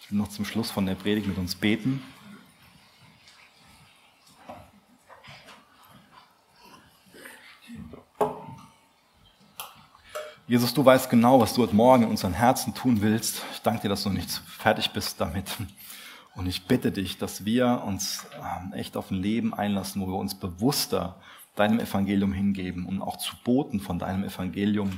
[0.00, 2.02] Ich will noch zum Schluss von der Predigt mit uns beten.
[10.46, 13.42] Jesus, du weißt genau, was du heute Morgen in unseren Herzen tun willst.
[13.54, 15.50] Ich danke dir, dass du nicht fertig bist damit.
[16.34, 20.16] Und ich bitte dich, dass wir uns ähm, echt auf ein Leben einlassen, wo wir
[20.16, 21.16] uns bewusster
[21.56, 24.90] deinem Evangelium hingeben und auch zu Boten von deinem Evangelium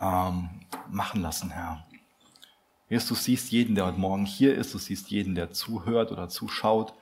[0.00, 0.48] ähm,
[0.88, 1.86] machen lassen, Herr.
[2.88, 6.28] Jesus, du siehst jeden, der heute Morgen hier ist, du siehst jeden, der zuhört oder
[6.28, 6.94] zuschaut.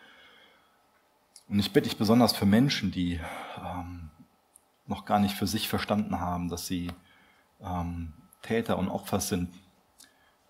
[1.48, 3.20] Und ich bitte dich besonders für Menschen, die
[3.64, 4.10] ähm,
[4.86, 6.90] noch gar nicht für sich verstanden haben, dass sie
[7.62, 9.54] ähm, Täter und Opfer sind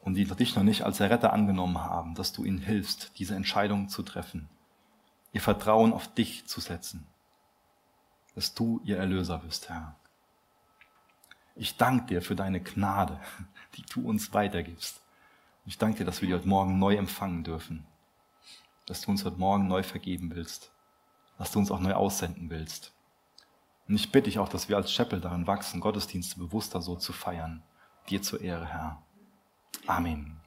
[0.00, 3.88] und die dich noch nicht als Erretter angenommen haben, dass du ihnen hilfst, diese Entscheidung
[3.88, 4.48] zu treffen,
[5.32, 7.06] ihr Vertrauen auf dich zu setzen,
[8.34, 9.97] dass du ihr Erlöser bist, Herr.
[11.58, 13.20] Ich danke dir für deine Gnade,
[13.76, 15.00] die du uns weitergibst.
[15.66, 17.84] Ich danke dir, dass wir die heute Morgen neu empfangen dürfen,
[18.86, 20.70] dass du uns heute Morgen neu vergeben willst,
[21.36, 22.92] dass du uns auch neu aussenden willst.
[23.86, 27.12] Und ich bitte dich auch, dass wir als Chapel daran wachsen, Gottesdienste bewusster so zu
[27.12, 27.62] feiern.
[28.08, 29.02] Dir zur Ehre, Herr.
[29.86, 30.37] Amen.